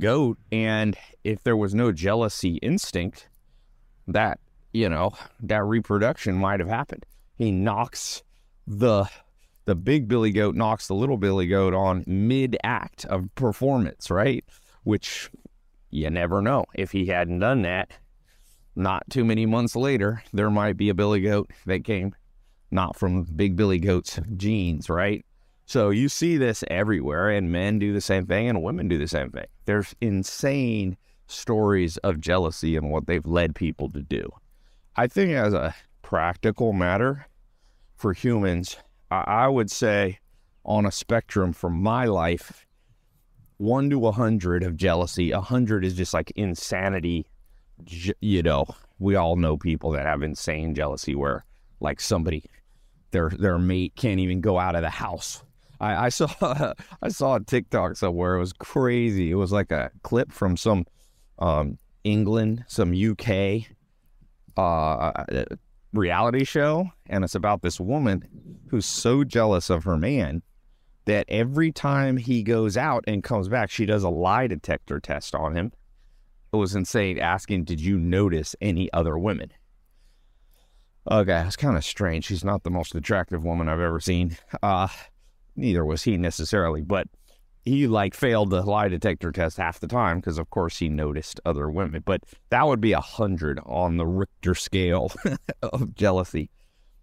goat. 0.00 0.38
And 0.52 0.96
if 1.24 1.42
there 1.42 1.56
was 1.56 1.74
no 1.74 1.92
jealousy 1.92 2.56
instinct, 2.56 3.28
that, 4.08 4.38
you 4.72 4.88
know, 4.88 5.12
that 5.40 5.64
reproduction 5.64 6.36
might 6.36 6.60
have 6.60 6.68
happened. 6.68 7.04
He 7.36 7.50
knocks 7.50 8.22
the 8.66 9.08
the 9.66 9.74
big 9.74 10.06
billy 10.06 10.30
goat 10.30 10.54
knocks 10.54 10.86
the 10.86 10.94
little 10.94 11.16
billy 11.16 11.48
goat 11.48 11.74
on 11.74 12.04
mid 12.06 12.56
act 12.62 13.04
of 13.06 13.34
performance, 13.34 14.10
right? 14.10 14.44
Which 14.84 15.28
you 15.90 16.08
never 16.08 16.40
know. 16.40 16.66
If 16.74 16.92
he 16.92 17.06
hadn't 17.06 17.40
done 17.40 17.62
that, 17.62 17.90
not 18.76 19.08
too 19.10 19.24
many 19.24 19.44
months 19.44 19.74
later, 19.74 20.22
there 20.32 20.50
might 20.50 20.76
be 20.76 20.88
a 20.88 20.94
billy 20.94 21.20
goat 21.20 21.50
that 21.66 21.84
came 21.84 22.14
not 22.70 22.96
from 22.96 23.24
big 23.24 23.56
billy 23.56 23.78
goat's 23.78 24.20
genes, 24.36 24.88
right? 24.88 25.24
So 25.68 25.90
you 25.90 26.08
see 26.08 26.36
this 26.36 26.62
everywhere, 26.68 27.28
and 27.28 27.50
men 27.50 27.80
do 27.80 27.92
the 27.92 28.00
same 28.00 28.24
thing, 28.24 28.48
and 28.48 28.62
women 28.62 28.86
do 28.86 28.98
the 28.98 29.08
same 29.08 29.30
thing. 29.30 29.46
There's 29.64 29.96
insane 30.00 30.96
stories 31.26 31.96
of 31.98 32.20
jealousy 32.20 32.76
and 32.76 32.92
what 32.92 33.08
they've 33.08 33.26
led 33.26 33.56
people 33.56 33.90
to 33.90 34.00
do. 34.00 34.30
I 34.94 35.08
think, 35.08 35.32
as 35.32 35.52
a 35.52 35.74
practical 36.02 36.72
matter 36.72 37.26
for 37.96 38.12
humans, 38.12 38.76
I 39.10 39.48
would 39.48 39.68
say 39.68 40.20
on 40.64 40.86
a 40.86 40.92
spectrum 40.92 41.52
from 41.52 41.82
my 41.82 42.04
life, 42.04 42.64
one 43.56 43.90
to 43.90 44.06
a 44.06 44.12
hundred 44.12 44.62
of 44.62 44.76
jealousy. 44.76 45.32
A 45.32 45.40
hundred 45.40 45.84
is 45.84 45.94
just 45.94 46.14
like 46.14 46.30
insanity. 46.36 47.26
You 48.20 48.42
know, 48.44 48.66
we 49.00 49.16
all 49.16 49.34
know 49.34 49.56
people 49.56 49.90
that 49.92 50.06
have 50.06 50.22
insane 50.22 50.76
jealousy 50.76 51.16
where 51.16 51.44
like 51.80 52.00
somebody, 52.00 52.44
their 53.10 53.30
their 53.30 53.58
mate 53.58 53.94
can't 53.96 54.20
even 54.20 54.40
go 54.40 54.60
out 54.60 54.76
of 54.76 54.82
the 54.82 54.90
house 54.90 55.42
I, 55.80 56.06
I 56.06 56.08
saw 56.08 56.28
I 57.02 57.08
saw 57.08 57.36
a 57.36 57.40
TikTok 57.40 57.96
somewhere. 57.96 58.36
It 58.36 58.40
was 58.40 58.52
crazy. 58.52 59.30
It 59.30 59.34
was 59.34 59.52
like 59.52 59.72
a 59.72 59.90
clip 60.02 60.32
from 60.32 60.56
some 60.56 60.86
um, 61.38 61.78
England, 62.04 62.64
some 62.68 62.92
UK 62.92 63.64
uh, 64.56 65.24
reality 65.92 66.44
show, 66.44 66.90
and 67.06 67.24
it's 67.24 67.34
about 67.34 67.62
this 67.62 67.78
woman 67.80 68.26
who's 68.68 68.86
so 68.86 69.24
jealous 69.24 69.70
of 69.70 69.84
her 69.84 69.96
man 69.96 70.42
that 71.04 71.24
every 71.28 71.70
time 71.70 72.16
he 72.16 72.42
goes 72.42 72.76
out 72.76 73.04
and 73.06 73.22
comes 73.22 73.48
back, 73.48 73.70
she 73.70 73.86
does 73.86 74.02
a 74.02 74.08
lie 74.08 74.46
detector 74.46 74.98
test 74.98 75.34
on 75.34 75.54
him. 75.54 75.72
It 76.52 76.56
was 76.56 76.74
insane, 76.74 77.18
asking, 77.18 77.64
"Did 77.64 77.80
you 77.80 77.98
notice 77.98 78.56
any 78.60 78.92
other 78.92 79.18
women?" 79.18 79.52
Okay, 81.08 81.44
it's 81.46 81.56
kind 81.56 81.76
of 81.76 81.84
strange. 81.84 82.24
She's 82.24 82.44
not 82.44 82.64
the 82.64 82.70
most 82.70 82.94
attractive 82.94 83.44
woman 83.44 83.68
I've 83.68 83.80
ever 83.80 84.00
seen. 84.00 84.36
Uh, 84.62 84.88
neither 85.56 85.84
was 85.84 86.02
he 86.02 86.16
necessarily, 86.16 86.82
but 86.82 87.08
he 87.64 87.88
like 87.88 88.14
failed 88.14 88.50
the 88.50 88.62
lie 88.62 88.88
detector 88.88 89.32
test 89.32 89.56
half 89.56 89.80
the 89.80 89.88
time 89.88 90.18
because 90.18 90.38
of 90.38 90.50
course 90.50 90.78
he 90.78 90.88
noticed 90.88 91.40
other 91.44 91.68
women. 91.68 92.02
But 92.04 92.22
that 92.50 92.66
would 92.66 92.80
be 92.80 92.92
a 92.92 93.00
hundred 93.00 93.58
on 93.66 93.96
the 93.96 94.06
Richter 94.06 94.54
scale 94.54 95.12
of 95.62 95.94
jealousy. 95.94 96.48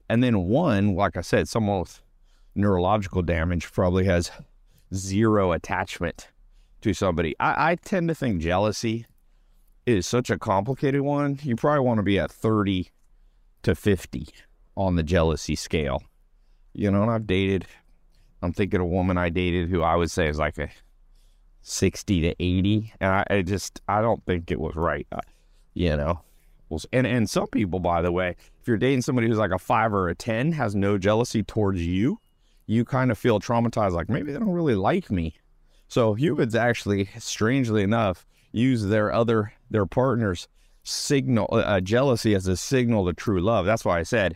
And 0.09 0.23
then 0.23 0.43
one, 0.45 0.95
like 0.95 1.17
I 1.17 1.21
said, 1.21 1.49
someone 1.49 1.81
with 1.81 2.01
neurological 2.55 3.21
damage 3.23 3.71
probably 3.71 4.05
has 4.05 4.31
zero 4.93 5.51
attachment 5.51 6.29
to 6.81 6.93
somebody. 6.93 7.35
I, 7.39 7.71
I 7.71 7.75
tend 7.75 8.07
to 8.09 8.15
think 8.15 8.41
jealousy 8.41 9.05
is 9.85 10.07
such 10.07 10.29
a 10.29 10.39
complicated 10.39 11.01
one. 11.01 11.39
You 11.43 11.55
probably 11.55 11.85
want 11.85 11.97
to 11.97 12.03
be 12.03 12.19
at 12.19 12.31
30 12.31 12.89
to 13.63 13.75
50 13.75 14.27
on 14.75 14.95
the 14.95 15.03
jealousy 15.03 15.55
scale. 15.55 16.03
You 16.73 16.89
know, 16.89 17.03
and 17.03 17.11
I've 17.11 17.27
dated 17.27 17.65
I'm 18.43 18.51
thinking 18.51 18.81
of 18.81 18.85
a 18.85 18.89
woman 18.89 19.17
I 19.17 19.29
dated 19.29 19.69
who 19.69 19.81
I 19.83 19.95
would 19.95 20.11
say 20.11 20.27
is 20.27 20.37
like 20.37 20.57
a 20.57 20.69
60 21.61 22.21
to 22.21 22.35
80. 22.39 22.93
And 22.99 23.11
I, 23.11 23.25
I 23.29 23.41
just, 23.41 23.81
I 23.87 24.01
don't 24.01 24.23
think 24.25 24.51
it 24.51 24.59
was 24.59 24.75
right. 24.75 25.07
Uh, 25.11 25.21
you 25.73 25.95
know, 25.95 26.19
and, 26.91 27.07
and 27.07 27.29
some 27.29 27.47
people, 27.47 27.79
by 27.79 28.01
the 28.01 28.11
way, 28.11 28.35
if 28.59 28.67
you're 28.67 28.77
dating 28.77 29.01
somebody 29.01 29.27
who's 29.27 29.37
like 29.37 29.51
a 29.51 29.59
five 29.59 29.93
or 29.93 30.09
a 30.09 30.15
10, 30.15 30.51
has 30.51 30.75
no 30.75 30.97
jealousy 30.97 31.41
towards 31.41 31.85
you, 31.85 32.19
you 32.67 32.83
kind 32.83 33.11
of 33.11 33.17
feel 33.17 33.39
traumatized, 33.39 33.91
like 33.91 34.09
maybe 34.09 34.33
they 34.33 34.39
don't 34.39 34.49
really 34.49 34.75
like 34.75 35.09
me. 35.09 35.35
So 35.87 36.13
humans 36.13 36.53
actually, 36.53 37.09
strangely 37.19 37.81
enough, 37.81 38.25
use 38.51 38.83
their 38.83 39.13
other, 39.13 39.53
their 39.69 39.85
partner's 39.85 40.49
signal, 40.83 41.47
uh, 41.51 41.57
uh 41.57 41.79
jealousy 41.79 42.35
as 42.35 42.47
a 42.47 42.57
signal 42.57 43.05
to 43.05 43.13
true 43.13 43.41
love. 43.41 43.65
That's 43.65 43.85
why 43.85 43.99
I 43.99 44.03
said 44.03 44.35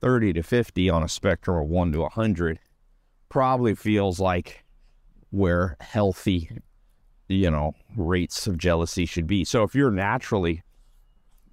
30 0.00 0.32
to 0.34 0.42
50 0.42 0.88
on 0.88 1.02
a 1.02 1.08
spectrum 1.08 1.58
of 1.58 1.68
1 1.68 1.92
to 1.92 2.00
100 2.00 2.58
probably 3.34 3.74
feels 3.74 4.20
like 4.20 4.62
where 5.30 5.76
healthy, 5.80 6.48
you 7.26 7.50
know, 7.50 7.74
rates 7.96 8.46
of 8.46 8.56
jealousy 8.56 9.04
should 9.06 9.26
be. 9.26 9.44
So 9.44 9.64
if 9.64 9.74
you're 9.74 9.90
naturally, 9.90 10.62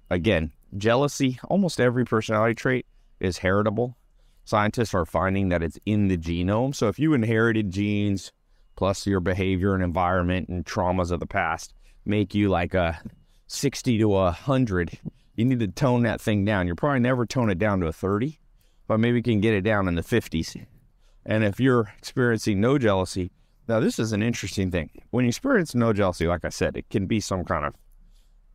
again, 0.08 0.52
jealousy, 0.78 1.40
almost 1.48 1.80
every 1.80 2.04
personality 2.04 2.54
trait 2.54 2.86
is 3.18 3.38
heritable. 3.38 3.96
Scientists 4.44 4.94
are 4.94 5.04
finding 5.04 5.48
that 5.48 5.60
it's 5.60 5.76
in 5.84 6.06
the 6.06 6.16
genome. 6.16 6.72
So 6.72 6.86
if 6.86 7.00
you 7.00 7.14
inherited 7.14 7.72
genes 7.72 8.30
plus 8.76 9.04
your 9.04 9.18
behavior 9.18 9.74
and 9.74 9.82
environment 9.82 10.48
and 10.48 10.64
traumas 10.64 11.10
of 11.10 11.18
the 11.18 11.26
past 11.26 11.74
make 12.04 12.32
you 12.32 12.48
like 12.48 12.74
a 12.74 13.02
60 13.48 13.98
to 13.98 14.04
a 14.14 14.24
100, 14.26 15.00
you 15.34 15.44
need 15.44 15.58
to 15.58 15.66
tone 15.66 16.04
that 16.04 16.20
thing 16.20 16.44
down. 16.44 16.68
You'll 16.68 16.76
probably 16.76 17.00
never 17.00 17.26
tone 17.26 17.50
it 17.50 17.58
down 17.58 17.80
to 17.80 17.88
a 17.88 17.92
30, 17.92 18.38
but 18.86 19.00
maybe 19.00 19.16
you 19.16 19.22
can 19.24 19.40
get 19.40 19.54
it 19.54 19.62
down 19.62 19.88
in 19.88 19.96
the 19.96 20.02
50s 20.02 20.64
and 21.24 21.44
if 21.44 21.60
you're 21.60 21.92
experiencing 21.98 22.60
no 22.60 22.78
jealousy, 22.78 23.30
Now, 23.68 23.80
this 23.80 23.98
is 23.98 24.12
an 24.12 24.22
interesting 24.22 24.70
thing. 24.70 24.90
When 25.10 25.24
you 25.24 25.28
experience 25.28 25.74
no 25.74 25.92
jealousy, 25.92 26.26
like 26.26 26.44
I 26.44 26.48
said, 26.48 26.76
it 26.76 26.88
can 26.90 27.06
be 27.06 27.20
some 27.20 27.44
kind 27.44 27.64
of 27.64 27.74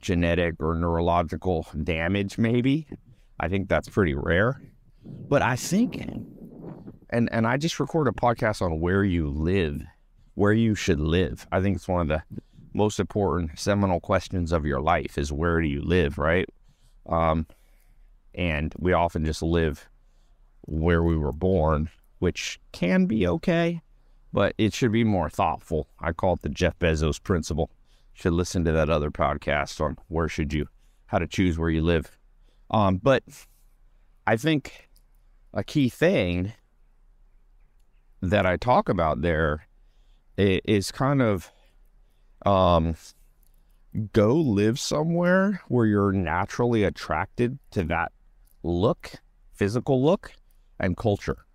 genetic 0.01 0.55
or 0.62 0.75
neurological 0.75 1.65
damage, 1.83 2.38
maybe. 2.38 2.88
I 3.39 3.47
think 3.47 3.69
that's 3.69 3.88
pretty 3.88 4.13
rare. 4.15 4.62
But 5.03 5.41
I 5.41 5.55
think, 5.55 5.95
and 7.09 7.29
and 7.31 7.47
I 7.47 7.55
just 7.57 7.79
recorded 7.79 8.13
a 8.17 8.21
podcast 8.21 8.62
on 8.62 8.81
where 8.81 9.03
you 9.03 9.29
live, 9.29 9.81
where 10.36 10.51
you 10.51 10.75
should 10.75 11.00
live. 11.00 11.47
I 11.51 11.62
think 11.62 11.77
it's 11.77 11.88
one 11.88 12.01
of 12.01 12.07
the 12.09 12.41
most 12.74 13.00
important 13.00 13.57
seminal 13.57 14.01
questions 14.01 14.51
of 14.51 14.65
your 14.65 14.81
life 14.81 15.17
is 15.17 15.31
where 15.31 15.62
do 15.62 15.67
you 15.67 15.81
live, 15.81 16.17
right? 16.17 16.47
Um, 17.07 17.47
and 18.36 18.74
we 18.77 18.91
often 18.91 19.24
just 19.24 19.41
live 19.41 19.88
where 20.63 21.01
we 21.01 21.15
were 21.15 21.31
born, 21.31 21.89
which 22.19 22.59
can 22.71 23.05
be 23.05 23.27
okay, 23.27 23.81
but 24.33 24.53
it 24.57 24.74
should 24.74 24.91
be 24.91 25.03
more 25.03 25.29
thoughtful. 25.29 25.88
I 26.00 26.12
call 26.12 26.33
it 26.33 26.41
the 26.41 26.50
Jeff 26.50 26.77
Bezos 26.79 27.21
principle. 27.21 27.69
should 28.13 28.33
listen 28.33 28.65
to 28.65 28.71
that 28.71 28.89
other 28.89 29.12
podcast 29.12 29.79
on 29.79 29.97
where 30.07 30.27
should 30.27 30.53
you, 30.53 30.67
how 31.07 31.19
to 31.19 31.27
choose 31.27 31.57
where 31.57 31.69
you 31.69 31.81
live. 31.81 32.17
Um, 32.71 32.97
but 32.97 33.24
I 34.25 34.36
think 34.36 34.89
a 35.53 35.63
key 35.63 35.89
thing 35.89 36.53
that 38.21 38.45
I 38.45 38.57
talk 38.57 38.89
about 38.89 39.21
there 39.21 39.67
is 40.38 40.91
kind 40.91 41.21
of 41.21 41.51
um, 42.45 42.95
go 44.13 44.36
live 44.36 44.79
somewhere 44.79 45.62
where 45.67 45.86
you're 45.86 46.12
naturally 46.12 46.83
attracted 46.83 47.57
to 47.71 47.83
that 47.86 48.12
look, 48.63 49.13
physical 49.53 50.03
look, 50.03 50.33
and 50.79 50.95
culture. 50.95 51.47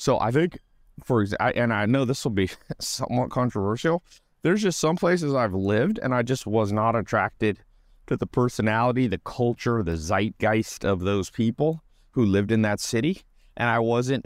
So 0.00 0.18
I 0.18 0.30
think, 0.30 0.58
for 1.04 1.20
example, 1.20 1.52
and 1.56 1.74
I 1.74 1.84
know 1.84 2.06
this 2.06 2.24
will 2.24 2.30
be 2.30 2.48
somewhat 2.80 3.28
controversial. 3.28 4.02
There's 4.40 4.62
just 4.62 4.80
some 4.80 4.96
places 4.96 5.34
I've 5.34 5.52
lived 5.52 5.98
and 6.02 6.14
I 6.14 6.22
just 6.22 6.46
was 6.46 6.72
not 6.72 6.96
attracted 6.96 7.58
to 8.06 8.16
the 8.16 8.26
personality, 8.26 9.08
the 9.08 9.18
culture, 9.18 9.82
the 9.82 9.98
zeitgeist 9.98 10.86
of 10.86 11.00
those 11.00 11.28
people 11.28 11.82
who 12.12 12.24
lived 12.24 12.50
in 12.50 12.62
that 12.62 12.80
city. 12.80 13.20
And 13.58 13.68
I 13.68 13.78
wasn't 13.78 14.24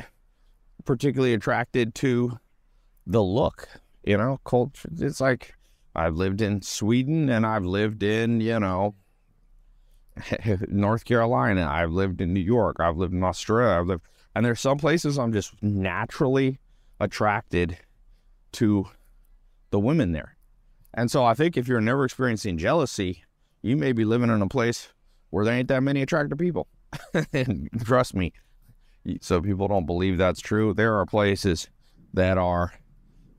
particularly 0.84 1.34
attracted 1.34 1.96
to 1.96 2.38
the 3.04 3.24
look, 3.24 3.68
you 4.04 4.16
know, 4.16 4.38
culture. 4.44 4.88
It's 4.96 5.20
like 5.20 5.56
I've 5.96 6.14
lived 6.14 6.40
in 6.40 6.62
Sweden 6.62 7.28
and 7.28 7.44
I've 7.44 7.64
lived 7.64 8.04
in, 8.04 8.40
you 8.40 8.60
know, 8.60 8.94
North 10.68 11.04
Carolina. 11.04 11.68
I've 11.68 11.90
lived 11.90 12.20
in 12.20 12.32
New 12.32 12.38
York. 12.38 12.76
I've 12.78 12.96
lived 12.96 13.12
in 13.12 13.24
Australia. 13.24 13.80
I've 13.80 13.88
lived, 13.88 14.04
and 14.34 14.44
there's 14.44 14.60
some 14.60 14.78
places 14.78 15.18
I'm 15.18 15.32
just 15.32 15.54
naturally 15.62 16.58
attracted 17.00 17.78
to 18.52 18.86
the 19.70 19.78
women 19.78 20.12
there. 20.12 20.36
And 20.94 21.10
so 21.10 21.24
I 21.24 21.34
think 21.34 21.56
if 21.56 21.66
you're 21.66 21.80
never 21.80 22.04
experiencing 22.04 22.58
jealousy, 22.58 23.24
you 23.62 23.76
may 23.76 23.92
be 23.92 24.04
living 24.04 24.30
in 24.30 24.42
a 24.42 24.48
place 24.48 24.88
where 25.30 25.44
there 25.44 25.54
ain't 25.54 25.68
that 25.68 25.82
many 25.82 26.02
attractive 26.02 26.38
people. 26.38 26.68
and 27.32 27.68
trust 27.84 28.14
me, 28.14 28.32
so 29.20 29.40
people 29.40 29.68
don't 29.68 29.86
believe 29.86 30.18
that's 30.18 30.40
true. 30.40 30.72
There 30.72 30.96
are 30.96 31.06
places 31.06 31.68
that 32.12 32.38
are 32.38 32.72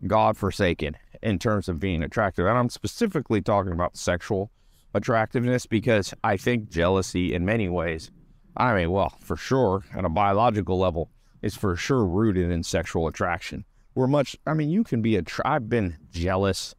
God 0.05 0.37
forsaken 0.37 0.97
in 1.21 1.39
terms 1.39 1.69
of 1.69 1.79
being 1.79 2.03
attractive. 2.03 2.45
And 2.45 2.57
I'm 2.57 2.69
specifically 2.69 3.41
talking 3.41 3.71
about 3.71 3.97
sexual 3.97 4.51
attractiveness 4.93 5.65
because 5.65 6.13
I 6.23 6.37
think 6.37 6.69
jealousy, 6.69 7.33
in 7.33 7.45
many 7.45 7.69
ways, 7.69 8.11
I 8.57 8.73
mean, 8.75 8.91
well, 8.91 9.13
for 9.19 9.35
sure, 9.35 9.83
at 9.93 10.05
a 10.05 10.09
biological 10.09 10.77
level, 10.77 11.09
it's 11.41 11.55
for 11.55 11.75
sure 11.75 12.05
rooted 12.05 12.51
in 12.51 12.63
sexual 12.63 13.07
attraction. 13.07 13.65
We're 13.93 14.07
much, 14.07 14.35
I 14.45 14.53
mean, 14.53 14.69
you 14.69 14.83
can 14.83 15.01
be 15.01 15.17
a, 15.17 15.23
I've 15.43 15.69
been 15.69 15.97
jealous 16.11 16.73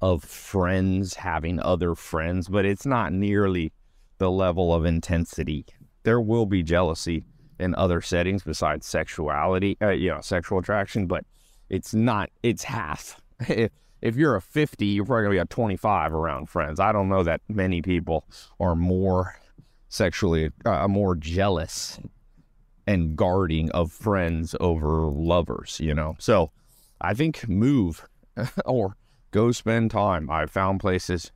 of 0.00 0.24
friends 0.24 1.14
having 1.14 1.60
other 1.60 1.94
friends, 1.94 2.48
but 2.48 2.64
it's 2.64 2.86
not 2.86 3.12
nearly 3.12 3.72
the 4.18 4.30
level 4.30 4.74
of 4.74 4.84
intensity. 4.84 5.66
There 6.02 6.20
will 6.20 6.46
be 6.46 6.62
jealousy 6.62 7.24
in 7.58 7.74
other 7.74 8.00
settings 8.00 8.42
besides 8.42 8.86
sexuality, 8.86 9.76
uh, 9.82 9.90
you 9.90 10.10
know, 10.10 10.20
sexual 10.20 10.58
attraction, 10.58 11.06
but 11.06 11.24
it's 11.68 11.92
not, 11.92 12.30
it's 12.42 12.64
half. 12.64 13.20
if, 13.48 13.70
if 14.00 14.16
you're 14.16 14.36
a 14.36 14.40
50, 14.40 14.86
you're 14.86 15.04
probably 15.04 15.24
going 15.24 15.36
to 15.36 15.40
be 15.40 15.42
a 15.42 15.46
25 15.46 16.14
around 16.14 16.48
friends. 16.48 16.80
I 16.80 16.92
don't 16.92 17.08
know 17.08 17.22
that 17.22 17.42
many 17.48 17.82
people 17.82 18.24
are 18.58 18.74
more 18.74 19.34
sexually, 19.90 20.50
uh, 20.64 20.88
more 20.88 21.14
jealous 21.14 21.98
and 22.86 23.16
guarding 23.16 23.70
of 23.72 23.92
friends 23.92 24.54
over 24.60 25.02
lovers, 25.02 25.78
you 25.80 25.94
know? 25.94 26.16
So 26.18 26.50
I 27.00 27.12
think 27.12 27.46
move 27.48 28.08
or 28.64 28.96
go 29.32 29.52
spend 29.52 29.90
time. 29.90 30.30
I've 30.30 30.50
found 30.50 30.80
places 30.80 31.30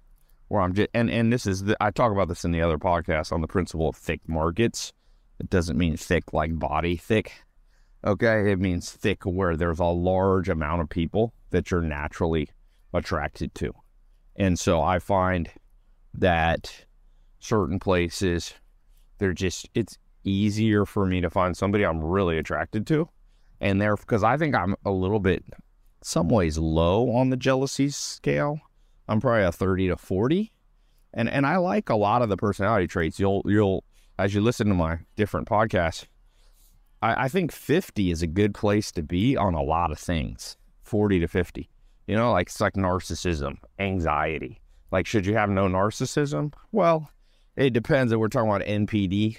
where 0.49 0.63
I'm 0.63 0.73
just, 0.73 0.89
and, 0.95 1.11
and 1.11 1.33
this 1.33 1.47
is, 1.47 1.65
the, 1.65 1.77
I 1.81 1.91
talk 1.91 2.13
about 2.13 2.29
this 2.29 2.45
in 2.45 2.53
the 2.53 2.63
other 2.63 2.79
podcast 2.79 3.33
on 3.33 3.41
the 3.41 3.47
principle 3.47 3.89
of 3.89 3.97
thick 3.97 4.21
markets. 4.27 4.93
It 5.39 5.51
doesn't 5.51 5.77
mean 5.77 5.97
thick 5.97 6.33
like 6.33 6.59
body 6.59 6.97
thick. 6.97 7.33
Okay. 8.07 8.53
It 8.53 8.61
means 8.61 8.91
thick 8.91 9.25
where 9.25 9.57
there's 9.57 9.81
a 9.81 9.85
large 9.85 10.49
amount 10.49 10.83
of 10.83 10.89
people 10.89 11.35
that 11.51 11.71
you're 11.71 11.81
naturally 11.81 12.49
attracted 12.93 13.55
to. 13.57 13.73
And 14.37 14.59
so 14.59 14.81
I 14.81 14.99
find 14.99 15.51
that 16.15 16.87
certain 17.45 17.79
places, 17.79 18.55
they're 19.19 19.35
just, 19.35 19.69
it's 19.75 19.99
easier 20.25 20.87
for 20.87 21.05
me 21.05 21.21
to 21.21 21.29
find 21.29 21.57
somebody 21.57 21.85
I'm 21.85 22.03
really 22.03 22.39
attracted 22.39 22.87
to. 22.89 23.09
And 23.61 23.81
there, 23.81 23.97
because 23.97 24.25
I 24.25 24.37
think 24.37 24.55
I'm 24.55 24.75
a 24.85 24.91
little 24.91 25.21
bit, 25.21 25.45
some 26.03 26.29
ways 26.29 26.59
low 26.59 27.11
on 27.11 27.31
the 27.31 27.37
jealousy 27.37 27.91
scale. 27.91 28.59
I'm 29.09 29.21
probably 29.21 29.45
a 29.45 29.53
30 29.53 29.89
to 29.89 29.97
40. 29.97 30.53
And, 31.13 31.29
and 31.29 31.47
I 31.47 31.59
like 31.59 31.91
a 31.91 31.97
lot 31.97 32.23
of 32.23 32.29
the 32.29 32.37
personality 32.37 32.87
traits. 32.87 33.21
You'll, 33.21 33.43
you'll, 33.45 33.85
as 34.19 34.35
you 34.35 34.41
listen 34.41 34.69
to 34.69 34.75
my 34.75 35.01
different 35.17 35.47
podcasts, 35.47 36.07
I, 37.03 37.25
I 37.25 37.29
think 37.29 37.53
50 37.53 38.11
is 38.11 38.23
a 38.23 38.27
good 38.27 38.55
place 38.55 38.91
to 38.93 39.03
be 39.03 39.37
on 39.37 39.55
a 39.55 39.63
lot 39.63 39.93
of 39.93 39.99
things, 39.99 40.57
40 40.83 41.21
to 41.21 41.29
50. 41.29 41.69
You 42.07 42.17
know, 42.17 42.33
like 42.33 42.49
it's 42.49 42.61
like 42.61 42.75
narcissism, 42.75 43.59
anxiety. 43.79 44.61
Like, 44.91 45.07
should 45.07 45.27
you 45.27 45.35
have 45.35 45.51
no 45.51 45.67
narcissism? 45.67 46.53
Well, 46.73 47.11
it 47.57 47.73
depends 47.73 48.13
if 48.13 48.19
we're 48.19 48.29
talking 48.29 48.51
about 48.51 48.63
NPD, 48.63 49.39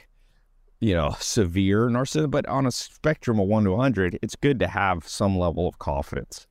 you 0.80 0.94
know, 0.94 1.16
severe 1.20 1.88
narcissism, 1.88 2.32
but 2.32 2.46
on 2.48 2.66
a 2.66 2.72
spectrum 2.72 3.40
of 3.40 3.48
one 3.48 3.64
to 3.66 3.72
100, 3.72 4.20
it's 4.22 4.36
good 4.36 4.60
to 4.60 4.68
have 4.68 5.08
some 5.08 5.38
level 5.38 5.68
of 5.68 5.80
confidence, 5.80 6.48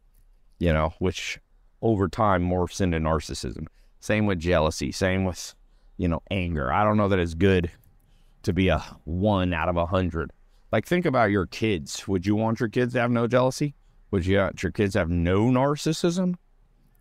you 0.58 0.72
know, 0.72 0.92
which 0.98 1.38
over 1.82 2.08
time 2.08 2.48
morphs 2.48 2.80
into 2.80 2.98
narcissism. 2.98 3.66
Same 4.00 4.26
with 4.26 4.38
jealousy, 4.38 4.92
same 4.92 5.24
with, 5.24 5.54
you 5.96 6.08
know, 6.08 6.20
anger. 6.30 6.72
I 6.72 6.84
don't 6.84 6.96
know 6.96 7.08
that 7.08 7.18
it's 7.18 7.34
good 7.34 7.70
to 8.42 8.52
be 8.52 8.68
a 8.68 8.78
one 9.04 9.54
out 9.54 9.68
of 9.68 9.76
a 9.76 9.86
hundred. 9.86 10.30
Like, 10.72 10.86
think 10.86 11.06
about 11.06 11.30
your 11.30 11.46
kids. 11.46 12.06
Would 12.08 12.26
you 12.26 12.34
want 12.34 12.60
your 12.60 12.68
kids 12.68 12.94
to 12.94 13.00
have 13.00 13.10
no 13.10 13.26
jealousy? 13.26 13.74
Would 14.10 14.26
you 14.26 14.38
want 14.38 14.62
your 14.62 14.72
kids 14.72 14.94
to 14.94 15.00
have 15.00 15.10
no 15.10 15.44
narcissism? 15.44 16.34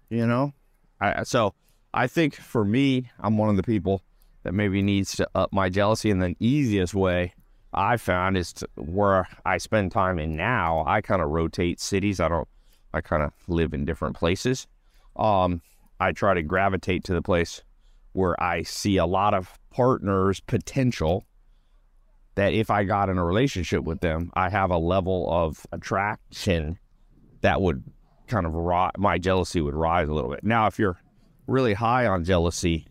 You 0.10 0.28
know? 0.28 0.54
I, 1.02 1.24
so 1.24 1.54
I 1.94 2.08
think 2.08 2.36
for 2.36 2.64
me, 2.64 3.10
I'm 3.20 3.38
one 3.38 3.50
of 3.50 3.58
the 3.58 3.64
people 3.64 4.02
that 4.44 4.54
maybe 4.54 4.82
needs 4.82 5.16
to 5.16 5.28
up 5.36 5.52
my 5.52 5.70
jealousy. 5.70 6.10
And 6.10 6.22
the 6.22 6.36
easiest 6.40 6.94
way 6.94 7.34
I 7.74 7.98
found 7.98 8.38
is 8.38 8.54
to, 8.54 8.68
where 8.76 9.28
I 9.46 9.58
spend 9.58 9.92
time 9.92 10.20
in 10.20 10.36
now. 10.36 10.84
I 10.86 11.02
kind 11.02 11.22
of 11.22 11.30
rotate 11.30 11.80
cities. 11.80 12.20
I 12.20 12.30
don't, 12.30 12.48
I 12.94 13.02
kind 13.02 13.24
of 13.24 13.32
live 13.48 13.74
in 13.74 13.86
different 13.86 14.16
places. 14.16 14.68
Um, 15.16 15.62
I 16.00 16.12
try 16.12 16.34
to 16.34 16.44
gravitate 16.44 17.04
to 17.06 17.14
the 17.14 17.22
place 17.22 17.64
where 18.12 18.42
I 18.42 18.64
see 18.64 18.98
a 18.98 19.06
lot 19.06 19.34
of 19.34 19.58
partners 19.72 20.40
potential 20.40 21.26
that 22.36 22.54
if 22.54 22.70
I 22.70 22.84
got 22.84 23.10
in 23.10 23.18
a 23.18 23.24
relationship 23.24 23.84
with 23.84 24.02
them, 24.02 24.32
I 24.34 24.50
have 24.50 24.72
a 24.72 24.78
level 24.78 25.28
of 25.32 25.66
attraction 25.72 26.80
that 27.42 27.62
would 27.62 27.84
kind 28.28 28.46
of 28.46 28.54
rise, 28.54 28.92
my 28.98 29.18
jealousy 29.18 29.62
would 29.62 29.76
rise 29.76 30.10
a 30.10 30.14
little 30.14 30.32
bit. 30.32 30.44
Now, 30.44 30.68
if 30.68 30.80
you're 30.80 30.98
really 31.48 31.74
high 31.74 32.08
on 32.08 32.24
jealousy, 32.24 32.88